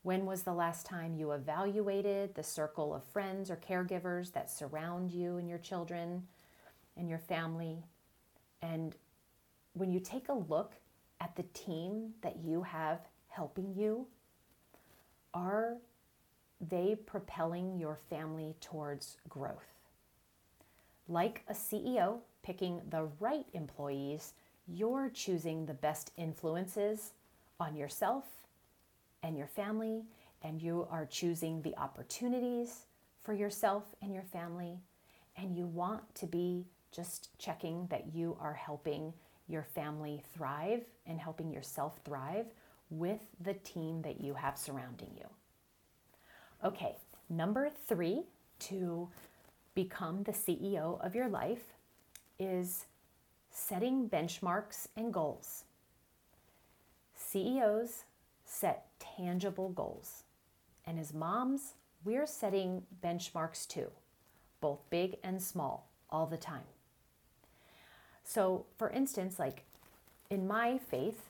When 0.03 0.27
was 0.27 0.43
the 0.43 0.53
last 0.53 0.85
time 0.85 1.17
you 1.17 1.33
evaluated 1.33 2.35
the 2.35 2.43
circle 2.43 2.95
of 2.95 3.05
friends 3.05 3.51
or 3.51 3.57
caregivers 3.57 4.33
that 4.33 4.51
surround 4.51 5.11
you 5.11 5.39
and 5.39 5.49
your 5.49 5.59
children 5.59 6.27
and 6.97 7.09
your 7.09 7.19
family? 7.19 7.85
And 8.61 8.95
when 9.73 9.91
you 9.91 10.01
take 10.01 10.29
a 10.29 10.35
look 10.35 10.75
at 11.21 11.35
the 11.35 11.45
team 11.55 12.13
that 12.21 12.37
you 12.45 12.63
have 12.63 13.01
helping 13.29 13.75
you, 13.75 14.07
are 15.35 15.79
they 16.69 16.97
propelling 17.07 17.79
your 17.79 17.99
family 18.09 18.55
towards 18.61 19.17
growth. 19.29 19.89
Like 21.09 21.43
a 21.49 21.53
CEO 21.53 22.19
picking 22.43 22.81
the 22.89 23.09
right 23.19 23.47
employees, 23.53 24.35
you're 24.69 25.11
choosing 25.13 25.67
the 25.67 25.75
best 25.75 26.13
influences 26.17 27.13
on 27.59 27.77
yourself 27.77 28.25
and 29.23 29.37
your 29.37 29.47
family, 29.47 30.05
and 30.43 30.61
you 30.61 30.87
are 30.91 31.07
choosing 31.07 31.63
the 31.63 31.77
opportunities 31.77 32.87
for 33.23 33.33
yourself 33.33 33.85
and 34.03 34.13
your 34.13 34.25
family, 34.25 34.81
and 35.37 35.57
you 35.57 35.67
want 35.67 36.03
to 36.17 36.27
be 36.27 36.65
just 36.91 37.37
checking 37.39 37.87
that 37.89 38.15
you 38.15 38.37
are 38.41 38.55
helping 38.55 39.13
your 39.49 39.63
family 39.63 40.23
thrive 40.35 40.83
and 41.07 41.19
helping 41.21 41.53
yourself 41.53 42.01
thrive 42.05 42.47
with 42.91 43.21
the 43.41 43.55
team 43.55 44.03
that 44.03 44.21
you 44.21 44.35
have 44.35 44.59
surrounding 44.59 45.11
you. 45.17 45.27
Okay, 46.65 46.95
number 47.29 47.71
three 47.89 48.23
to 48.61 49.09
become 49.75 50.23
the 50.23 50.31
CEO 50.31 51.05
of 51.05 51.13
your 51.13 51.29
life 51.29 51.75
is 52.39 52.87
setting 53.51 54.09
benchmarks 54.09 54.87
and 54.97 55.13
goals. 55.13 55.65
CEOs 57.17 58.05
set 58.45 58.87
tangible 59.01 59.71
goals. 59.71 60.23
And 60.87 61.01
as 61.01 61.13
moms, 61.13 61.75
we're 62.05 62.27
setting 62.27 62.85
benchmarks 63.05 63.67
too, 63.67 63.91
both 64.61 64.79
big 64.89 65.17
and 65.25 65.43
small, 65.43 65.89
all 66.11 66.27
the 66.27 66.37
time. 66.37 66.69
So, 68.23 68.67
for 68.79 68.89
instance, 68.91 69.41
like 69.41 69.65
in 70.31 70.47
my 70.47 70.79
faith, 70.79 71.23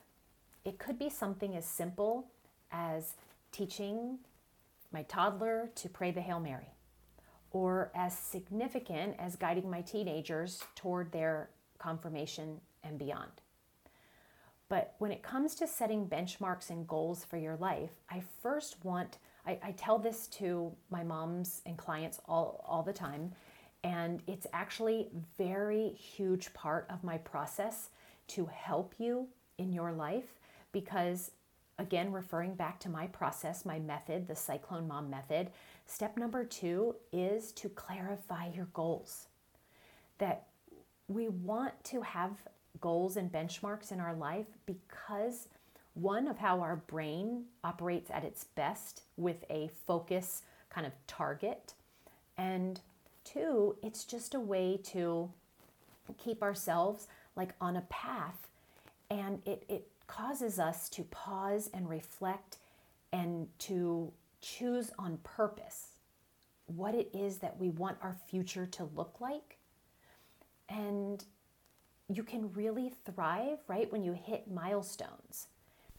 it 0.66 0.78
could 0.78 0.98
be 0.98 1.08
something 1.08 1.56
as 1.56 1.64
simple 1.64 2.26
as 2.70 3.14
teaching 3.50 4.18
my 4.92 5.02
toddler 5.04 5.70
to 5.76 5.88
pray 5.88 6.10
the 6.10 6.20
Hail 6.20 6.40
Mary, 6.40 6.74
or 7.50 7.90
as 7.94 8.16
significant 8.16 9.16
as 9.18 9.36
guiding 9.36 9.70
my 9.70 9.80
teenagers 9.80 10.62
toward 10.74 11.12
their 11.12 11.50
confirmation 11.78 12.60
and 12.84 12.98
beyond. 12.98 13.30
But 14.68 14.94
when 14.98 15.12
it 15.12 15.22
comes 15.22 15.54
to 15.56 15.66
setting 15.66 16.06
benchmarks 16.06 16.70
and 16.70 16.88
goals 16.88 17.24
for 17.24 17.36
your 17.36 17.56
life, 17.56 17.90
I 18.10 18.22
first 18.42 18.82
want, 18.84 19.18
I, 19.46 19.58
I 19.62 19.72
tell 19.72 19.98
this 19.98 20.26
to 20.28 20.72
my 20.88 21.02
moms 21.02 21.60
and 21.66 21.76
clients 21.76 22.20
all, 22.26 22.64
all 22.66 22.82
the 22.82 22.92
time, 22.92 23.32
and 23.84 24.22
it's 24.26 24.46
actually 24.52 25.10
very 25.36 25.90
huge 25.90 26.54
part 26.54 26.86
of 26.88 27.04
my 27.04 27.18
process 27.18 27.90
to 28.28 28.46
help 28.46 28.94
you 28.98 29.28
in 29.58 29.72
your 29.72 29.92
life 29.92 30.38
because 30.72 31.32
Again, 31.78 32.12
referring 32.12 32.54
back 32.54 32.78
to 32.80 32.88
my 32.88 33.06
process, 33.08 33.64
my 33.64 33.78
method, 33.78 34.28
the 34.28 34.36
Cyclone 34.36 34.86
Mom 34.86 35.10
method, 35.10 35.50
step 35.86 36.16
number 36.16 36.44
two 36.44 36.94
is 37.12 37.52
to 37.52 37.68
clarify 37.70 38.48
your 38.54 38.68
goals. 38.74 39.26
That 40.18 40.46
we 41.08 41.28
want 41.28 41.82
to 41.84 42.02
have 42.02 42.32
goals 42.80 43.16
and 43.16 43.32
benchmarks 43.32 43.90
in 43.90 44.00
our 44.00 44.14
life 44.14 44.46
because 44.66 45.48
one 45.94 46.26
of 46.26 46.38
how 46.38 46.60
our 46.60 46.76
brain 46.76 47.44
operates 47.64 48.10
at 48.10 48.24
its 48.24 48.44
best 48.44 49.02
with 49.16 49.44
a 49.50 49.70
focus 49.86 50.42
kind 50.70 50.86
of 50.86 50.92
target. 51.06 51.74
And 52.38 52.80
two, 53.24 53.76
it's 53.82 54.04
just 54.04 54.34
a 54.34 54.40
way 54.40 54.78
to 54.84 55.30
keep 56.18 56.42
ourselves 56.42 57.08
like 57.36 57.54
on 57.60 57.76
a 57.76 57.82
path 57.82 58.48
and 59.10 59.42
it, 59.46 59.64
it 59.68 59.86
causes 60.12 60.58
us 60.58 60.88
to 60.90 61.02
pause 61.04 61.70
and 61.72 61.88
reflect 61.88 62.58
and 63.12 63.48
to 63.58 64.12
choose 64.42 64.90
on 64.98 65.16
purpose 65.22 65.88
what 66.66 66.94
it 66.94 67.10
is 67.14 67.38
that 67.38 67.58
we 67.58 67.70
want 67.70 67.96
our 68.02 68.16
future 68.28 68.66
to 68.66 68.84
look 68.94 69.20
like. 69.20 69.58
And 70.68 71.24
you 72.08 72.22
can 72.22 72.52
really 72.52 72.92
thrive, 73.04 73.58
right, 73.68 73.90
when 73.90 74.02
you 74.02 74.12
hit 74.12 74.50
milestones. 74.50 75.46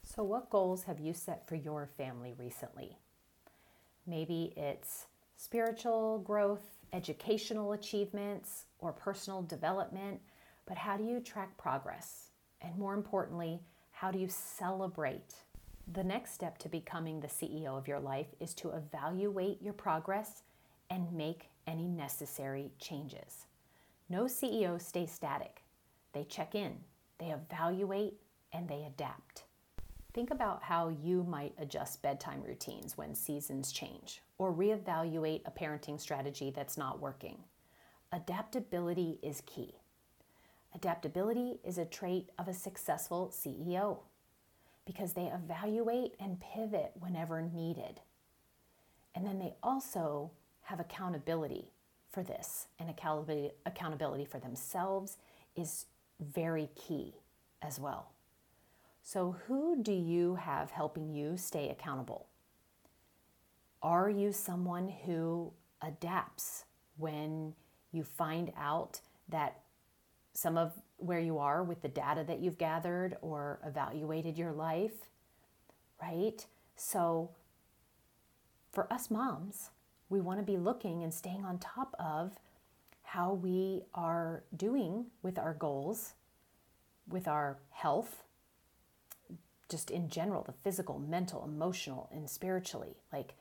So, 0.04 0.24
what 0.24 0.50
goals 0.50 0.84
have 0.84 1.00
you 1.00 1.14
set 1.14 1.48
for 1.48 1.56
your 1.56 1.88
family 1.98 2.34
recently? 2.38 2.98
Maybe 4.06 4.54
it's 4.56 5.06
spiritual 5.38 6.20
growth, 6.20 6.64
educational 6.92 7.74
achievements, 7.74 8.66
or 8.80 8.92
personal 8.92 9.42
development, 9.42 10.20
but 10.66 10.78
how 10.78 10.98
do 10.98 11.04
you 11.04 11.20
track 11.20 11.58
progress? 11.58 12.30
And 12.62 12.78
more 12.78 12.94
importantly, 12.94 13.62
how 13.94 14.12
do 14.12 14.20
you 14.20 14.28
celebrate? 14.28 15.36
The 15.94 16.04
next 16.04 16.34
step 16.34 16.58
to 16.60 16.70
becoming 16.70 17.20
the 17.20 17.28
CEO 17.28 17.78
of 17.78 17.88
your 17.88 18.00
life 18.00 18.28
is 18.40 18.54
to 18.56 18.72
evaluate 18.72 19.62
your 19.62 19.74
progress 19.74 20.44
and 20.90 21.14
make 21.14 21.50
any 21.68 21.88
necessary 21.88 22.72
changes. 22.80 23.46
No 24.10 24.26
CEO 24.26 24.82
stays 24.82 25.12
static. 25.12 25.64
They 26.12 26.26
check 26.26 26.56
in, 26.56 26.76
they 27.20 27.28
evaluate, 27.28 28.16
and 28.52 28.68
they 28.68 28.84
adapt. 28.86 29.44
Think 30.14 30.32
about 30.32 30.64
how 30.64 30.90
you 30.90 31.24
might 31.24 31.54
adjust 31.58 32.02
bedtime 32.02 32.44
routines 32.44 32.98
when 32.98 33.16
seasons 33.16 33.72
change 33.72 34.22
or 34.38 34.54
reevaluate 34.54 35.42
a 35.46 35.52
parenting 35.52 36.00
strategy 36.00 36.52
that's 36.54 36.78
not 36.78 37.00
working. 37.00 37.38
Adaptability 38.12 39.20
is 39.24 39.42
key. 39.46 39.74
Adaptability 40.76 41.60
is 41.64 41.78
a 41.78 41.86
trait 41.86 42.30
of 42.40 42.48
a 42.48 42.54
successful 42.54 43.32
CEO 43.34 44.00
because 44.86 45.14
they 45.14 45.28
evaluate 45.28 46.16
and 46.20 46.42
pivot 46.42 46.92
whenever 47.00 47.42
needed. 47.42 48.02
And 49.16 49.26
then 49.26 49.40
they 49.40 49.54
also 49.62 50.32
have 50.64 50.80
accountability 50.80 51.70
for 52.12 52.24
this, 52.24 52.68
and 52.80 52.90
accountability, 52.90 54.26
for 54.26 54.40
themselves 54.40 55.18
is 55.56 55.88
very 56.20 56.70
key 56.76 57.16
as 57.62 57.80
well. 57.80 58.12
So, 59.02 59.36
who 59.48 59.82
do 59.82 59.92
you 59.92 60.36
have 60.36 60.70
helping 60.72 61.12
you 61.12 61.38
stay 61.38 61.70
accountable? 61.70 62.28
Are 63.82 64.10
you 64.10 64.32
someone 64.32 64.90
who 65.06 65.52
adapts 65.82 66.66
when 66.98 67.56
you 67.92 68.04
find 68.04 68.54
out 68.58 69.02
that 69.28 69.63
some 70.34 70.58
of 70.58 70.74
where 70.98 71.20
you 71.20 71.38
are 71.38 71.64
with 71.64 71.82
the 71.82 71.88
data 71.88 72.24
that 72.28 72.40
you've 72.40 72.58
gathered 72.58 73.18
or 73.22 73.60
evaluated 73.66 74.38
your 74.38 74.52
life, 74.52 74.94
right? 76.02 76.46
So, 76.76 77.30
for 78.72 78.92
us 78.92 79.12
moms, 79.12 79.70
we 80.10 80.22
want 80.22 80.40
to 80.40 80.46
be 80.46 80.58
looking 80.58 81.04
and 81.04 81.14
staying 81.14 81.46
on 81.46 81.60
top 81.60 81.96
of 82.00 82.34
how 83.04 83.34
we 83.34 83.84
are 83.94 84.44
doing 84.56 85.06
with 85.22 85.38
our 85.38 85.54
goals, 85.54 86.14
with 87.08 87.28
our 87.28 87.58
health, 87.70 88.24
just 89.70 89.92
in 89.92 90.10
general, 90.10 90.44
the 90.44 90.54
physical, 90.64 91.00
mental, 91.00 91.44
emotional, 91.44 92.10
and 92.12 92.30
spiritually. 92.30 92.96
Like, 93.12 93.34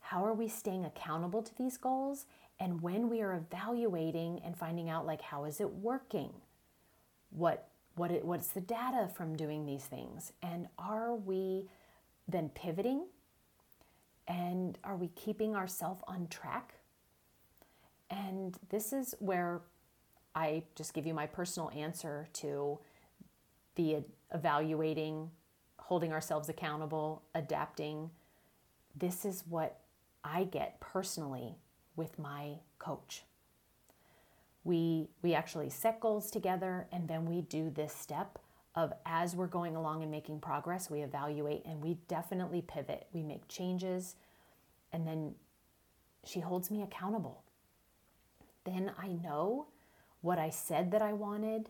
how 0.00 0.24
are 0.24 0.34
we 0.34 0.48
staying 0.48 0.84
accountable 0.84 1.42
to 1.42 1.56
these 1.56 1.76
goals? 1.76 2.26
And 2.60 2.80
when 2.80 3.08
we 3.08 3.20
are 3.20 3.34
evaluating 3.34 4.40
and 4.44 4.56
finding 4.56 4.88
out, 4.88 5.06
like, 5.06 5.20
how 5.20 5.44
is 5.44 5.60
it 5.60 5.70
working? 5.70 6.30
What 7.30 7.68
what 7.96 8.10
it, 8.10 8.24
what's 8.24 8.48
the 8.48 8.60
data 8.60 9.08
from 9.14 9.36
doing 9.36 9.66
these 9.66 9.84
things? 9.84 10.32
And 10.42 10.66
are 10.78 11.14
we 11.14 11.68
then 12.26 12.48
pivoting 12.54 13.06
and 14.26 14.78
are 14.82 14.96
we 14.96 15.08
keeping 15.08 15.54
ourselves 15.54 16.02
on 16.08 16.26
track? 16.28 16.74
And 18.10 18.58
this 18.68 18.92
is 18.92 19.14
where 19.18 19.60
I 20.34 20.64
just 20.74 20.94
give 20.94 21.06
you 21.06 21.14
my 21.14 21.26
personal 21.26 21.70
answer 21.70 22.26
to 22.34 22.78
the 23.76 23.98
evaluating, 24.32 25.30
holding 25.78 26.12
ourselves 26.12 26.48
accountable, 26.48 27.22
adapting. 27.34 28.10
This 28.96 29.24
is 29.24 29.44
what 29.48 29.80
I 30.24 30.44
get 30.44 30.80
personally 30.80 31.56
with 31.96 32.18
my 32.18 32.54
coach. 32.78 33.24
We, 34.64 35.08
we 35.22 35.34
actually 35.34 35.70
set 35.70 36.00
goals 36.00 36.30
together 36.30 36.86
and 36.90 37.08
then 37.08 37.26
we 37.26 37.42
do 37.42 37.70
this 37.70 37.92
step 37.92 38.38
of 38.74 38.92
as 39.06 39.36
we're 39.36 39.46
going 39.46 39.76
along 39.76 40.02
and 40.02 40.10
making 40.10 40.40
progress, 40.40 40.90
we 40.90 41.02
evaluate 41.02 41.64
and 41.64 41.80
we 41.80 41.98
definitely 42.08 42.62
pivot. 42.62 43.06
We 43.12 43.22
make 43.22 43.46
changes, 43.48 44.16
and 44.92 45.06
then 45.06 45.34
she 46.24 46.40
holds 46.40 46.70
me 46.70 46.82
accountable. 46.82 47.42
Then 48.64 48.90
I 48.98 49.08
know 49.08 49.66
what 50.22 50.38
I 50.38 50.50
said 50.50 50.90
that 50.90 51.02
I 51.02 51.12
wanted, 51.12 51.68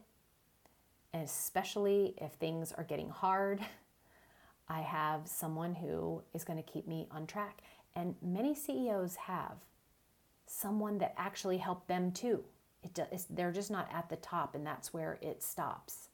and 1.13 1.23
especially 1.23 2.15
if 2.19 2.33
things 2.33 2.73
are 2.73 2.85
getting 2.85 3.11
hard, 3.11 3.61
I 4.69 4.81
have 4.81 5.29
someone 5.29 5.75
who 5.75 6.23
is 6.33 6.43
going 6.45 6.63
to 6.63 6.73
keep 6.73 6.89
me 6.89 7.07
on 7.11 7.27
track. 7.27 7.61
And 7.95 8.15
many 8.23 8.55
CEOs 8.55 9.17
have 9.17 9.59
someone 10.47 10.99
that 10.99 11.15
actually 11.17 11.59
helped 11.59 11.89
them 11.89 12.13
too. 12.13 12.45
It 12.83 12.99
they're 13.31 13.53
just 13.53 13.71
not 13.71 13.89
at 13.93 14.09
the 14.09 14.17
top, 14.17 14.55
and 14.55 14.67
that's 14.67 14.93
where 14.93 15.19
it 15.23 15.43
stops. 15.43 16.09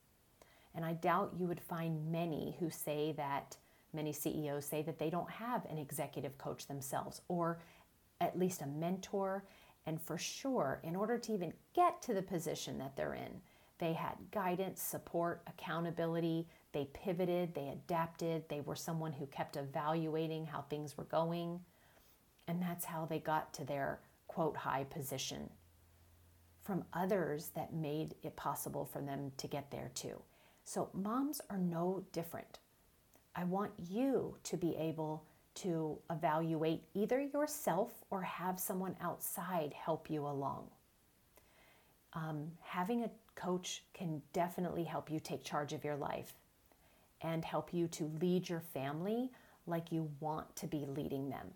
And 0.74 0.84
I 0.84 0.92
doubt 0.92 1.34
you 1.38 1.46
would 1.46 1.60
find 1.60 2.12
many 2.12 2.56
who 2.60 2.70
say 2.70 3.12
that, 3.16 3.56
many 3.92 4.12
CEOs 4.12 4.64
say 4.64 4.82
that 4.82 4.98
they 4.98 5.10
don't 5.10 5.30
have 5.30 5.64
an 5.66 5.78
executive 5.78 6.38
coach 6.38 6.68
themselves 6.68 7.22
or 7.28 7.58
at 8.20 8.38
least 8.38 8.62
a 8.62 8.66
mentor. 8.66 9.44
And 9.86 10.00
for 10.00 10.16
sure, 10.16 10.80
in 10.84 10.94
order 10.94 11.18
to 11.18 11.32
even 11.32 11.52
get 11.74 12.00
to 12.02 12.14
the 12.14 12.22
position 12.22 12.78
that 12.78 12.96
they're 12.96 13.14
in, 13.14 13.40
they 13.78 13.94
had 13.94 14.14
guidance, 14.30 14.82
support, 14.82 15.42
accountability. 15.46 16.46
They 16.72 16.84
pivoted, 16.92 17.54
they 17.54 17.68
adapted, 17.68 18.44
they 18.48 18.60
were 18.60 18.76
someone 18.76 19.12
who 19.12 19.26
kept 19.26 19.56
evaluating 19.56 20.46
how 20.46 20.60
things 20.62 20.96
were 20.96 21.04
going. 21.04 21.60
And 22.46 22.62
that's 22.62 22.84
how 22.84 23.06
they 23.06 23.18
got 23.18 23.52
to 23.54 23.64
their 23.64 24.00
quote 24.30 24.56
high 24.56 24.84
position 24.84 25.50
from 26.62 26.84
others 26.92 27.50
that 27.56 27.74
made 27.74 28.14
it 28.22 28.36
possible 28.36 28.84
for 28.84 29.02
them 29.02 29.32
to 29.36 29.48
get 29.48 29.72
there 29.72 29.90
too. 29.92 30.22
So, 30.64 30.88
moms 30.94 31.40
are 31.50 31.58
no 31.58 32.04
different. 32.12 32.60
I 33.34 33.42
want 33.42 33.72
you 33.76 34.36
to 34.44 34.56
be 34.56 34.76
able 34.76 35.24
to 35.56 35.98
evaluate 36.10 36.84
either 36.94 37.20
yourself 37.20 37.90
or 38.08 38.22
have 38.22 38.60
someone 38.60 38.94
outside 39.00 39.74
help 39.74 40.08
you 40.08 40.24
along. 40.24 40.68
Um, 42.12 42.52
having 42.62 43.02
a 43.02 43.10
coach 43.34 43.82
can 43.94 44.22
definitely 44.32 44.84
help 44.84 45.10
you 45.10 45.18
take 45.18 45.42
charge 45.42 45.72
of 45.72 45.82
your 45.82 45.96
life 45.96 46.34
and 47.20 47.44
help 47.44 47.74
you 47.74 47.88
to 47.88 48.12
lead 48.20 48.48
your 48.48 48.60
family 48.60 49.32
like 49.66 49.90
you 49.90 50.08
want 50.20 50.54
to 50.54 50.68
be 50.68 50.86
leading 50.86 51.30
them. 51.30 51.48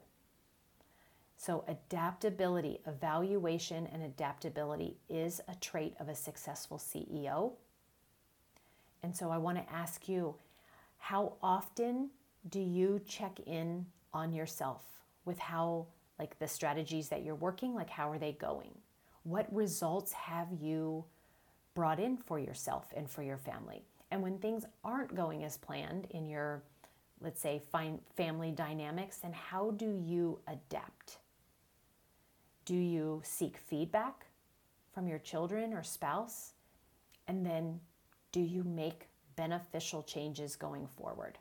So, 1.37 1.65
adaptability, 1.69 2.81
evaluation, 2.87 3.87
and 3.93 4.03
adaptability 4.03 4.97
is 5.09 5.41
a 5.49 5.55
trait 5.57 5.95
of 6.01 6.09
a 6.09 6.15
successful 6.15 6.79
CEO. 6.79 7.53
And 9.03 9.15
so 9.15 9.31
I 9.31 9.37
want 9.37 9.59
to 9.59 9.73
ask 9.73 10.09
you 10.09 10.37
how 10.97 11.35
often 11.43 12.11
do 12.49 12.61
you 12.61 13.01
check 13.07 13.41
in 13.47 13.85
on 14.15 14.33
yourself 14.33 14.83
with 15.27 15.39
how, 15.39 15.87
like, 16.19 16.39
the 16.39 16.49
strategies 16.49 17.09
that 17.09 17.23
you're 17.23 17.35
working, 17.35 17.75
like, 17.75 17.91
how 17.91 18.11
are 18.11 18.19
they 18.19 18.33
going? 18.33 18.71
What 19.25 19.53
results 19.55 20.13
have 20.13 20.49
you 20.59 21.05
brought 21.75 22.01
in 22.01 22.17
for 22.17 22.39
yourself 22.39 22.93
and 22.97 23.11
for 23.11 23.23
your 23.23 23.39
family? 23.39 23.85
And 24.11 24.23
when 24.23 24.39
things 24.39 24.65
aren't 24.85 25.15
going 25.15 25.45
as 25.45 25.57
planned 25.59 26.07
in 26.11 26.27
your, 26.27 26.63
let's 27.21 27.41
say, 27.41 27.61
family 28.15 28.53
dynamics, 28.53 29.19
then 29.19 29.33
how 29.33 29.73
do 29.73 29.91
you 29.91 30.39
adapt? 30.47 31.19
Do 32.65 32.75
you 32.75 33.21
seek 33.25 33.59
feedback 33.59 34.27
from 34.93 35.07
your 35.07 35.19
children 35.19 35.73
or 35.73 35.83
spouse? 35.83 36.53
And 37.29 37.45
then 37.45 37.81
do 38.33 38.41
you 38.41 38.65
make 38.65 39.09
beneficial 39.37 40.03
changes 40.03 40.57
going 40.57 40.87
forward? 40.87 41.39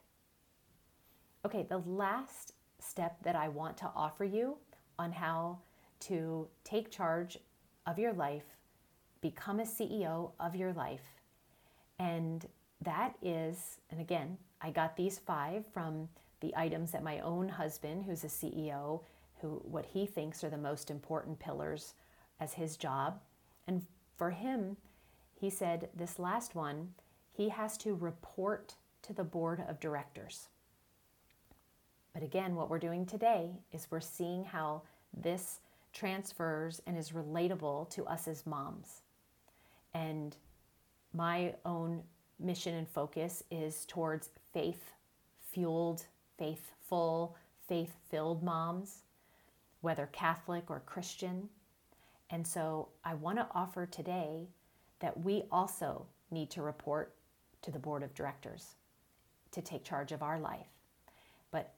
Okay, 1.46 1.66
the 1.70 1.80
last 1.80 2.54
step 2.80 3.18
that 3.24 3.36
I 3.36 3.50
want 3.50 3.78
to 3.78 3.92
offer 3.96 4.24
you 4.24 4.58
on 5.00 5.12
how 5.12 5.60
to 6.02 6.48
take 6.64 6.92
charge 6.92 7.38
of 7.86 8.00
your 8.00 8.14
life, 8.14 8.46
become 9.22 9.60
a 9.60 9.64
CEO 9.64 10.32
of 10.40 10.56
your 10.56 10.74
life, 10.74 11.22
and 12.00 12.46
that 12.82 13.16
is, 13.22 13.78
and 13.90 14.02
again, 14.02 14.38
I 14.62 14.72
got 14.72 14.98
these 14.98 15.20
five 15.20 15.66
from 15.74 16.10
the 16.42 16.54
items 16.56 16.92
that 16.92 17.04
my 17.04 17.20
own 17.20 17.48
husband, 17.48 18.04
who's 18.04 18.24
a 18.24 18.28
CEO, 18.28 19.02
who 19.44 19.62
what 19.66 19.86
he 19.86 20.06
thinks 20.06 20.44
are 20.44 20.50
the 20.50 20.58
most 20.58 20.90
important 20.90 21.38
pillars 21.38 21.94
as 22.40 22.54
his 22.54 22.78
job. 22.78 23.20
And 23.68 23.86
for 24.16 24.32
him, 24.32 24.78
he 25.36 25.50
said 25.50 25.90
this 25.94 26.18
last 26.18 26.56
one, 26.56 26.94
he 27.34 27.50
has 27.50 27.78
to 27.80 27.94
report 27.94 28.76
to 29.02 29.14
the 29.14 29.24
board 29.24 29.64
of 29.68 29.82
directors. 29.82 30.48
But 32.14 32.24
again, 32.24 32.56
what 32.56 32.70
we're 32.70 32.80
doing 32.80 33.06
today 33.06 33.52
is 33.74 33.88
we're 33.90 34.00
seeing 34.00 34.46
how 34.46 34.84
this 35.14 35.60
transfers 35.92 36.82
and 36.88 36.98
is 36.98 37.10
relatable 37.10 37.90
to 37.90 38.06
us 38.06 38.28
as 38.28 38.46
moms. 38.46 39.02
And 39.94 40.38
my 41.14 41.54
own 41.66 42.02
mission 42.40 42.76
and 42.76 42.88
focus 42.88 43.44
is 43.52 43.86
towards 43.86 44.30
faith 44.54 44.92
fueled, 45.52 46.06
faithful, 46.38 47.36
faith 47.68 47.94
filled 48.10 48.42
moms, 48.42 49.04
whether 49.84 50.08
Catholic 50.14 50.72
or 50.72 50.82
Christian. 50.86 51.50
And 52.30 52.48
so 52.48 52.88
I 53.04 53.16
want 53.16 53.38
to 53.38 53.48
offer 53.54 53.86
today 53.86 54.48
that 55.00 55.20
we 55.20 55.44
also 55.52 56.06
need 56.32 56.50
to 56.52 56.62
report 56.62 57.14
to 57.64 57.70
the 57.70 57.80
board 57.80 58.02
of 58.02 58.14
directors 58.16 58.76
to 59.52 59.62
take 59.62 59.84
charge 59.84 60.14
of 60.14 60.24
our 60.24 60.40
life. 60.40 60.68
But 61.52 61.74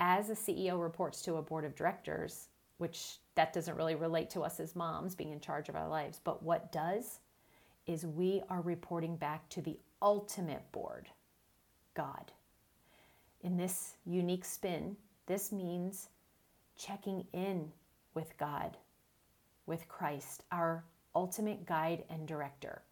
as 0.00 0.30
a 0.30 0.34
CEO 0.34 0.82
reports 0.82 1.20
to 1.22 1.34
a 1.34 1.42
board 1.42 1.66
of 1.66 1.76
directors, 1.76 2.48
which 2.78 3.18
that 3.34 3.52
doesn't 3.52 3.76
really 3.76 3.96
relate 3.96 4.30
to 4.30 4.40
us 4.40 4.58
as 4.58 4.74
moms 4.74 5.14
being 5.14 5.30
in 5.30 5.40
charge 5.40 5.68
of 5.68 5.76
our 5.76 5.88
lives, 5.88 6.20
but 6.24 6.42
what 6.42 6.72
does 6.72 7.20
is 7.86 8.06
we 8.06 8.40
are 8.48 8.62
reporting 8.62 9.16
back 9.16 9.46
to 9.50 9.60
the 9.60 9.78
ultimate 10.00 10.72
board, 10.72 11.10
God. 11.92 12.32
In 13.42 13.58
this 13.58 13.96
unique 14.06 14.46
spin, 14.46 14.96
this 15.26 15.52
means 15.52 16.08
checking 16.76 17.26
in 17.32 17.70
with 18.14 18.36
God, 18.38 18.76
with 19.66 19.88
Christ, 19.88 20.44
our 20.52 20.84
ultimate 21.14 21.64
guide 21.66 22.04
and 22.10 22.26
director. 22.26 22.82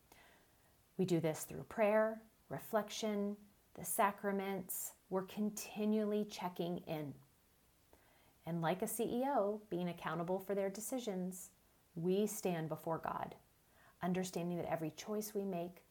We 0.97 1.05
do 1.05 1.21
this 1.21 1.45
through 1.45 1.65
prayer, 1.65 2.21
reflection, 2.49 3.37
the 3.75 3.85
sacraments. 3.85 4.93
We're 5.11 5.23
continually 5.23 6.27
checking 6.31 6.79
in. 6.87 7.13
And 8.47 8.61
like 8.61 8.83
a 8.83 8.87
CEO, 8.87 9.61
being 9.71 9.89
accountable 9.89 10.39
for 10.39 10.55
their 10.55 10.71
decisions, 10.71 11.51
we 11.95 12.27
stand 12.27 12.69
before 12.69 12.99
God, 12.99 13.35
understanding 14.03 14.59
that 14.59 14.71
every 14.71 14.91
choice 14.97 15.33
we 15.35 15.45
make, 15.45 15.83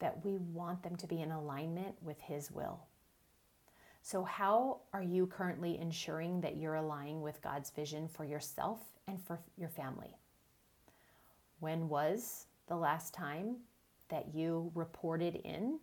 that 0.00 0.24
we 0.24 0.38
want 0.38 0.82
them 0.82 0.96
to 0.96 1.06
be 1.06 1.20
in 1.20 1.30
alignment 1.30 1.94
with 2.02 2.20
His 2.20 2.50
will. 2.50 2.80
So, 4.02 4.24
how 4.24 4.80
are 4.92 5.02
you 5.02 5.26
currently 5.26 5.78
ensuring 5.78 6.40
that 6.40 6.56
you're 6.56 6.76
aligning 6.76 7.20
with 7.20 7.42
God's 7.42 7.70
vision 7.70 8.08
for 8.08 8.24
yourself 8.24 8.80
and 9.06 9.22
for 9.22 9.40
your 9.56 9.68
family? 9.68 10.16
When 11.60 11.88
was 11.88 12.46
the 12.66 12.76
last 12.76 13.12
time 13.12 13.56
that 14.08 14.34
you 14.34 14.72
reported 14.74 15.36
in 15.44 15.78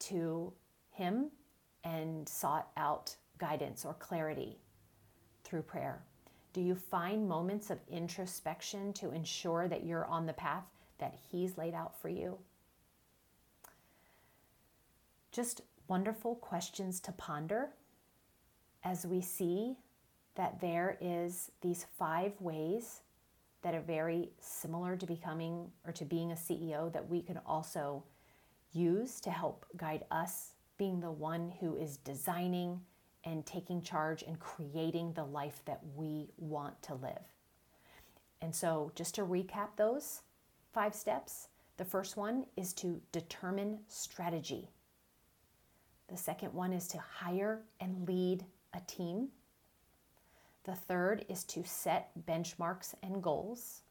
to 0.00 0.52
Him 0.90 1.30
and 1.84 2.28
sought 2.28 2.68
out 2.76 3.14
guidance 3.38 3.84
or 3.84 3.94
clarity 3.94 4.58
through 5.44 5.62
prayer? 5.62 6.02
Do 6.52 6.60
you 6.60 6.74
find 6.74 7.28
moments 7.28 7.70
of 7.70 7.78
introspection 7.88 8.92
to 8.94 9.12
ensure 9.12 9.68
that 9.68 9.84
you're 9.84 10.06
on 10.06 10.26
the 10.26 10.32
path 10.32 10.64
that 10.98 11.16
He's 11.30 11.56
laid 11.56 11.74
out 11.74 11.96
for 12.00 12.08
you? 12.08 12.38
Just 15.30 15.60
wonderful 15.88 16.36
questions 16.36 17.00
to 17.00 17.12
ponder 17.12 17.70
as 18.84 19.06
we 19.06 19.20
see 19.20 19.76
that 20.36 20.60
there 20.60 20.96
is 21.00 21.50
these 21.60 21.86
five 21.98 22.32
ways 22.40 23.00
that 23.62 23.74
are 23.74 23.80
very 23.80 24.30
similar 24.40 24.96
to 24.96 25.06
becoming 25.06 25.70
or 25.84 25.92
to 25.92 26.04
being 26.04 26.30
a 26.30 26.36
CEO 26.36 26.92
that 26.92 27.08
we 27.08 27.20
can 27.20 27.40
also 27.44 28.04
use 28.72 29.20
to 29.20 29.30
help 29.30 29.66
guide 29.76 30.04
us 30.10 30.52
being 30.76 31.00
the 31.00 31.10
one 31.10 31.52
who 31.58 31.76
is 31.76 31.96
designing 31.96 32.80
and 33.24 33.44
taking 33.44 33.82
charge 33.82 34.22
and 34.22 34.38
creating 34.38 35.12
the 35.12 35.24
life 35.24 35.60
that 35.64 35.80
we 35.96 36.30
want 36.36 36.80
to 36.82 36.94
live. 36.94 37.24
And 38.40 38.54
so, 38.54 38.92
just 38.94 39.16
to 39.16 39.22
recap 39.22 39.70
those 39.76 40.22
five 40.72 40.94
steps, 40.94 41.48
the 41.76 41.84
first 41.84 42.16
one 42.16 42.46
is 42.56 42.72
to 42.74 43.00
determine 43.10 43.80
strategy. 43.88 44.70
The 46.08 46.16
second 46.16 46.54
one 46.54 46.72
is 46.72 46.88
to 46.88 46.98
hire 46.98 47.62
and 47.80 48.08
lead 48.08 48.44
a 48.72 48.80
team. 48.80 49.28
The 50.64 50.74
third 50.74 51.24
is 51.28 51.44
to 51.44 51.64
set 51.64 52.10
benchmarks 52.26 52.94
and 53.02 53.22
goals. 53.22 53.82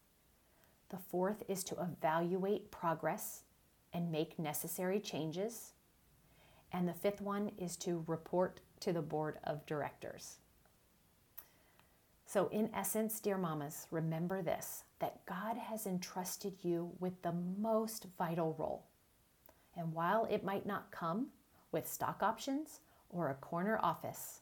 The 0.90 0.98
fourth 0.98 1.44
is 1.48 1.64
to 1.66 1.76
evaluate 1.82 2.72
progress 2.72 3.44
and 3.94 4.12
make 4.12 4.40
necessary 4.40 5.00
changes. 5.00 5.74
And 6.72 6.88
the 6.88 6.94
fifth 6.94 7.22
one 7.22 7.52
is 7.58 7.78
to 7.78 8.04
report 8.08 8.60
to 8.82 8.94
the 8.94 9.02
board 9.02 9.40
of 9.44 9.66
directors. 9.66 10.40
So, 12.26 12.48
in 12.50 12.70
essence, 12.74 13.20
dear 13.22 13.38
mamas, 13.38 13.88
remember 13.90 14.42
this 14.42 14.84
that 15.00 15.26
God 15.26 15.58
has 15.58 15.86
entrusted 15.86 16.56
you 16.62 16.92
with 17.00 17.22
the 17.22 17.32
most 17.32 18.08
vital 18.18 18.56
role. 18.58 18.86
And 19.76 19.94
while 19.94 20.26
it 20.26 20.44
might 20.44 20.66
not 20.66 20.92
come 20.92 21.28
with 21.78 21.88
stock 21.88 22.24
options 22.24 22.80
or 23.12 23.30
a 23.30 23.36
corner 23.36 23.80
office, 23.84 24.42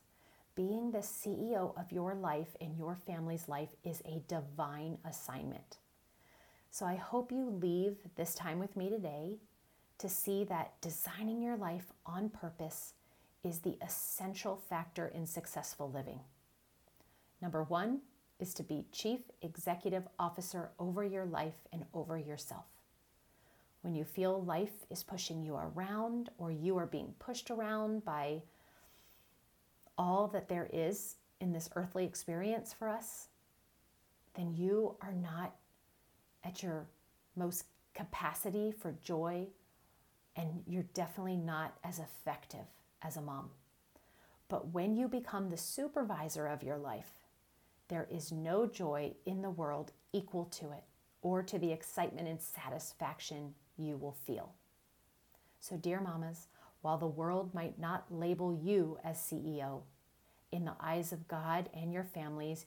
being 0.55 0.91
the 0.91 0.99
CEO 0.99 1.77
of 1.77 1.91
your 1.91 2.15
life 2.15 2.55
and 2.61 2.77
your 2.77 2.95
family's 3.05 3.49
life 3.49 3.75
is 3.83 4.01
a 4.05 4.23
divine 4.29 4.97
assignment. 5.03 5.79
So 6.71 6.85
I 6.85 6.95
hope 6.95 7.33
you 7.33 7.49
leave 7.49 7.97
this 8.15 8.35
time 8.35 8.57
with 8.57 8.77
me 8.77 8.89
today 8.89 9.35
to 9.97 10.07
see 10.07 10.45
that 10.45 10.79
designing 10.79 11.41
your 11.41 11.57
life 11.57 11.91
on 12.05 12.29
purpose 12.29 12.93
is 13.43 13.59
the 13.59 13.77
essential 13.81 14.55
factor 14.55 15.07
in 15.07 15.25
successful 15.25 15.91
living. 15.91 16.21
Number 17.41 17.63
one 17.63 17.99
is 18.39 18.53
to 18.53 18.63
be 18.63 18.85
chief 18.93 19.19
executive 19.41 20.07
officer 20.17 20.69
over 20.79 21.03
your 21.03 21.25
life 21.25 21.67
and 21.73 21.83
over 21.93 22.17
yourself. 22.17 22.63
When 23.85 23.93
you 23.93 24.03
feel 24.03 24.41
life 24.41 24.73
is 24.89 25.03
pushing 25.03 25.43
you 25.43 25.57
around 25.57 26.31
or 26.39 26.51
you 26.51 26.75
are 26.79 26.87
being 26.87 27.13
pushed 27.19 27.51
around 27.51 28.03
by 28.03 28.41
all 29.95 30.27
that 30.29 30.49
there 30.49 30.67
is 30.73 31.17
in 31.39 31.53
this 31.53 31.69
earthly 31.75 32.03
experience 32.03 32.73
for 32.73 32.89
us, 32.89 33.27
then 34.33 34.55
you 34.55 34.95
are 35.03 35.13
not 35.13 35.53
at 36.43 36.63
your 36.63 36.87
most 37.35 37.65
capacity 37.93 38.71
for 38.71 38.95
joy, 39.03 39.45
and 40.35 40.63
you're 40.65 40.87
definitely 40.95 41.37
not 41.37 41.77
as 41.83 41.99
effective 41.99 42.65
as 43.03 43.17
a 43.17 43.21
mom. 43.21 43.51
But 44.49 44.69
when 44.69 44.95
you 44.95 45.07
become 45.07 45.51
the 45.51 45.57
supervisor 45.57 46.47
of 46.47 46.63
your 46.63 46.77
life, 46.79 47.11
there 47.89 48.07
is 48.09 48.31
no 48.31 48.65
joy 48.65 49.13
in 49.27 49.43
the 49.43 49.51
world 49.51 49.91
equal 50.11 50.45
to 50.45 50.71
it 50.71 50.85
or 51.21 51.43
to 51.43 51.59
the 51.59 51.71
excitement 51.71 52.27
and 52.27 52.41
satisfaction 52.41 53.53
you 53.77 53.97
will 53.97 54.15
feel. 54.25 54.53
So, 55.59 55.77
dear 55.77 55.99
mamas, 55.99 56.47
while 56.81 56.97
the 56.97 57.07
world 57.07 57.53
might 57.53 57.79
not 57.79 58.05
label 58.11 58.53
you 58.53 58.99
as 59.03 59.17
CEO, 59.17 59.81
in 60.51 60.65
the 60.65 60.75
eyes 60.79 61.11
of 61.11 61.27
God 61.27 61.69
and 61.73 61.91
your 61.91 62.03
families, 62.03 62.65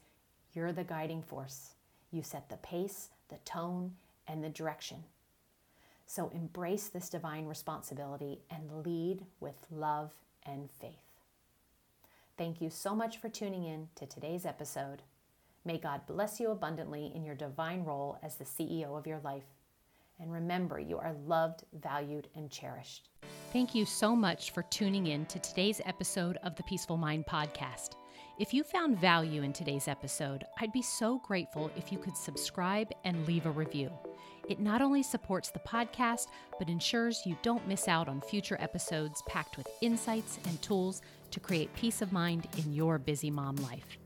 you're 0.52 0.72
the 0.72 0.84
guiding 0.84 1.22
force. 1.22 1.74
You 2.10 2.22
set 2.22 2.48
the 2.48 2.56
pace, 2.56 3.10
the 3.28 3.38
tone, 3.44 3.92
and 4.26 4.42
the 4.42 4.48
direction. 4.48 5.04
So 6.06 6.30
embrace 6.34 6.88
this 6.88 7.08
divine 7.08 7.46
responsibility 7.46 8.40
and 8.50 8.84
lead 8.84 9.20
with 9.40 9.54
love 9.70 10.10
and 10.44 10.68
faith. 10.80 11.04
Thank 12.36 12.60
you 12.60 12.70
so 12.70 12.94
much 12.94 13.18
for 13.18 13.28
tuning 13.28 13.64
in 13.64 13.88
to 13.96 14.06
today's 14.06 14.46
episode. 14.46 15.02
May 15.64 15.76
God 15.76 16.06
bless 16.06 16.40
you 16.40 16.50
abundantly 16.50 17.12
in 17.14 17.24
your 17.24 17.34
divine 17.34 17.84
role 17.84 18.18
as 18.22 18.36
the 18.36 18.44
CEO 18.44 18.96
of 18.96 19.06
your 19.06 19.20
life. 19.22 19.44
And 20.20 20.32
remember, 20.32 20.80
you 20.80 20.98
are 20.98 21.14
loved, 21.26 21.64
valued, 21.80 22.28
and 22.34 22.50
cherished. 22.50 23.10
Thank 23.52 23.74
you 23.74 23.84
so 23.84 24.16
much 24.16 24.50
for 24.50 24.62
tuning 24.64 25.06
in 25.06 25.26
to 25.26 25.38
today's 25.38 25.80
episode 25.84 26.38
of 26.42 26.56
the 26.56 26.62
Peaceful 26.64 26.96
Mind 26.96 27.24
Podcast. 27.26 27.90
If 28.38 28.54
you 28.54 28.62
found 28.62 29.00
value 29.00 29.42
in 29.42 29.52
today's 29.52 29.88
episode, 29.88 30.44
I'd 30.60 30.72
be 30.72 30.82
so 30.82 31.18
grateful 31.18 31.70
if 31.76 31.90
you 31.90 31.98
could 31.98 32.16
subscribe 32.16 32.90
and 33.04 33.26
leave 33.26 33.46
a 33.46 33.50
review. 33.50 33.90
It 34.48 34.60
not 34.60 34.80
only 34.80 35.02
supports 35.02 35.50
the 35.50 35.58
podcast, 35.60 36.28
but 36.58 36.68
ensures 36.68 37.26
you 37.26 37.36
don't 37.42 37.66
miss 37.66 37.88
out 37.88 38.08
on 38.08 38.20
future 38.20 38.56
episodes 38.60 39.22
packed 39.26 39.56
with 39.56 39.68
insights 39.80 40.38
and 40.46 40.60
tools 40.62 41.02
to 41.32 41.40
create 41.40 41.74
peace 41.74 42.00
of 42.00 42.12
mind 42.12 42.46
in 42.56 42.72
your 42.72 42.98
busy 42.98 43.30
mom 43.30 43.56
life. 43.56 43.98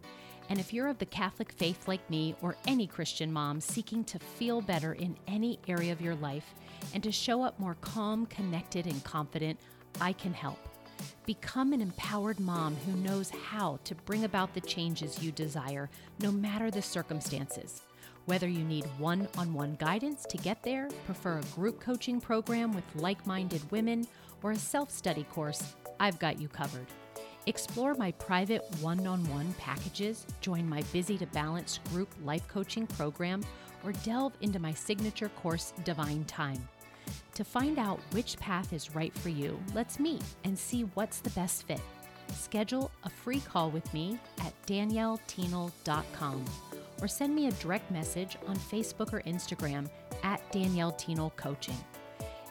And 0.52 0.60
if 0.60 0.70
you're 0.70 0.88
of 0.88 0.98
the 0.98 1.06
Catholic 1.06 1.50
faith 1.50 1.88
like 1.88 2.10
me 2.10 2.34
or 2.42 2.56
any 2.66 2.86
Christian 2.86 3.32
mom 3.32 3.58
seeking 3.58 4.04
to 4.04 4.18
feel 4.18 4.60
better 4.60 4.92
in 4.92 5.16
any 5.26 5.58
area 5.66 5.92
of 5.92 6.02
your 6.02 6.14
life 6.16 6.44
and 6.92 7.02
to 7.04 7.10
show 7.10 7.42
up 7.42 7.58
more 7.58 7.78
calm, 7.80 8.26
connected, 8.26 8.86
and 8.86 9.02
confident, 9.02 9.58
I 9.98 10.12
can 10.12 10.34
help. 10.34 10.58
Become 11.24 11.72
an 11.72 11.80
empowered 11.80 12.38
mom 12.38 12.76
who 12.84 12.92
knows 12.98 13.30
how 13.30 13.78
to 13.84 13.94
bring 13.94 14.24
about 14.24 14.52
the 14.52 14.60
changes 14.60 15.22
you 15.22 15.32
desire, 15.32 15.88
no 16.20 16.30
matter 16.30 16.70
the 16.70 16.82
circumstances. 16.82 17.80
Whether 18.26 18.46
you 18.46 18.62
need 18.62 18.84
one 18.98 19.28
on 19.38 19.54
one 19.54 19.76
guidance 19.76 20.26
to 20.28 20.36
get 20.36 20.62
there, 20.62 20.90
prefer 21.06 21.38
a 21.38 21.54
group 21.54 21.80
coaching 21.80 22.20
program 22.20 22.74
with 22.74 22.84
like 22.94 23.26
minded 23.26 23.70
women, 23.70 24.06
or 24.42 24.50
a 24.50 24.56
self 24.56 24.90
study 24.90 25.24
course, 25.32 25.74
I've 25.98 26.18
got 26.18 26.38
you 26.38 26.48
covered. 26.48 26.88
Explore 27.46 27.94
my 27.94 28.12
private 28.12 28.64
one 28.80 29.04
on 29.06 29.28
one 29.28 29.52
packages, 29.54 30.26
join 30.40 30.68
my 30.68 30.82
Busy 30.92 31.18
to 31.18 31.26
Balanced 31.26 31.82
group 31.84 32.08
life 32.24 32.46
coaching 32.46 32.86
program, 32.86 33.42
or 33.84 33.92
delve 34.04 34.32
into 34.42 34.60
my 34.60 34.72
signature 34.72 35.28
course, 35.28 35.72
Divine 35.84 36.24
Time. 36.24 36.68
To 37.34 37.42
find 37.42 37.80
out 37.80 37.98
which 38.12 38.38
path 38.38 38.72
is 38.72 38.94
right 38.94 39.12
for 39.18 39.28
you, 39.28 39.58
let's 39.74 39.98
meet 39.98 40.22
and 40.44 40.56
see 40.56 40.82
what's 40.94 41.18
the 41.18 41.30
best 41.30 41.66
fit. 41.66 41.80
Schedule 42.32 42.92
a 43.02 43.10
free 43.10 43.40
call 43.40 43.70
with 43.70 43.92
me 43.92 44.18
at 44.40 44.54
daniellethienel.com 44.66 46.44
or 47.00 47.08
send 47.08 47.34
me 47.34 47.48
a 47.48 47.52
direct 47.52 47.90
message 47.90 48.38
on 48.46 48.56
Facebook 48.56 49.12
or 49.12 49.22
Instagram 49.22 49.90
at 50.22 50.40
Danielle 50.52 50.92
Thienel 50.92 51.34
Coaching. 51.34 51.76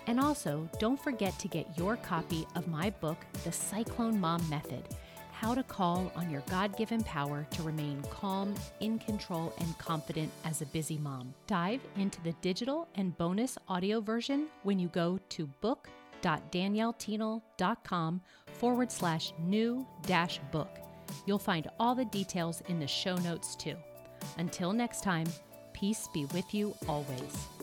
And 0.08 0.20
also, 0.20 0.68
don't 0.80 1.00
forget 1.00 1.38
to 1.40 1.48
get 1.48 1.78
your 1.78 1.96
copy 1.98 2.48
of 2.56 2.68
my 2.68 2.90
book, 2.90 3.18
The 3.44 3.52
Cyclone 3.52 4.20
Mom 4.20 4.42
Method 4.50 4.84
How 5.32 5.54
to 5.54 5.62
Call 5.64 6.12
on 6.16 6.30
Your 6.30 6.42
God 6.50 6.76
Given 6.76 7.04
Power 7.04 7.46
to 7.52 7.64
Remain 7.64 8.02
Calm, 8.10 8.54
in 8.80 8.98
Control, 9.00 9.54
and 9.60 9.78
Confident 9.78 10.32
as 10.44 10.62
a 10.62 10.66
Busy 10.68 10.98
Mom. 10.98 11.34
Dive 11.48 11.82
into 11.98 12.22
the 12.22 12.34
digital 12.42 12.88
and 12.96 13.18
bonus 13.18 13.58
audio 13.68 14.02
version 14.02 14.48
when 14.64 14.80
you 14.80 14.88
go 14.90 15.20
to 15.30 15.48
book.daniellethienel.com 15.62 18.22
forward 18.54 18.92
slash 18.92 19.34
new 19.40 19.88
dash 20.06 20.40
book. 20.52 20.78
You'll 21.26 21.40
find 21.40 21.70
all 21.80 21.96
the 21.96 22.06
details 22.06 22.62
in 22.68 22.80
the 22.80 22.88
show 22.88 23.16
notes 23.18 23.56
too. 23.56 23.76
Until 24.38 24.74
next 24.74 25.04
time, 25.04 25.28
peace 25.74 26.08
be 26.14 26.26
with 26.26 26.54
you 26.54 26.76
always. 26.88 27.61